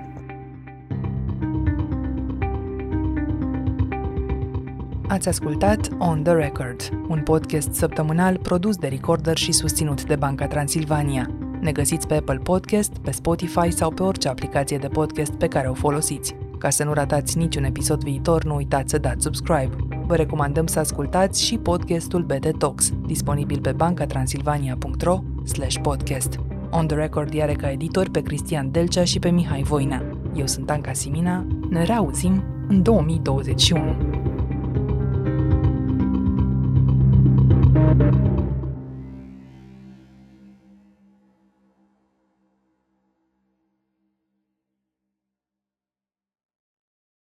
Ați 5.08 5.28
ascultat 5.28 5.88
On 5.98 6.22
The 6.22 6.32
Record, 6.32 6.80
un 7.08 7.22
podcast 7.22 7.72
săptămânal 7.72 8.38
produs 8.38 8.76
de 8.76 8.86
Recorder 8.86 9.36
și 9.36 9.52
susținut 9.52 10.04
de 10.04 10.16
Banca 10.16 10.46
Transilvania. 10.46 11.47
Ne 11.61 11.72
găsiți 11.72 12.06
pe 12.06 12.14
Apple 12.14 12.36
Podcast, 12.36 12.92
pe 12.98 13.11
Spotify 13.11 13.70
sau 13.70 13.90
pe 13.90 14.02
orice 14.02 14.28
aplicație 14.28 14.78
de 14.78 14.88
podcast 14.88 15.32
pe 15.32 15.48
care 15.48 15.68
o 15.68 15.74
folosiți. 15.74 16.34
Ca 16.59 16.70
să 16.70 16.84
nu 16.84 16.92
ratați 16.92 17.38
niciun 17.38 17.64
episod 17.64 18.02
viitor, 18.02 18.44
nu 18.44 18.54
uitați 18.54 18.90
să 18.90 18.98
dați 18.98 19.22
subscribe. 19.22 19.76
Vă 20.06 20.16
recomandăm 20.16 20.66
să 20.66 20.78
ascultați 20.78 21.44
și 21.44 21.59
podcastul 21.59 22.22
BT 22.22 22.59
Talks, 22.59 22.92
disponibil 23.06 23.61
pe 23.61 23.72
bancatransilvania.ro 23.72 25.18
podcast. 25.82 26.38
On 26.70 26.86
the 26.86 26.96
Record 26.96 27.40
are 27.40 27.54
ca 27.54 27.70
editori 27.70 28.11
pe 28.11 28.22
Cristian 28.22 28.70
Delcea 28.70 29.04
și 29.04 29.18
pe 29.18 29.30
Mihai 29.30 29.62
Voina. 29.62 30.02
Eu 30.34 30.46
sunt 30.46 30.70
Anca 30.70 30.92
Simina, 30.92 31.46
ne 31.70 31.84
reauzim 31.84 32.42
în 32.68 32.82
2021. 32.82 34.17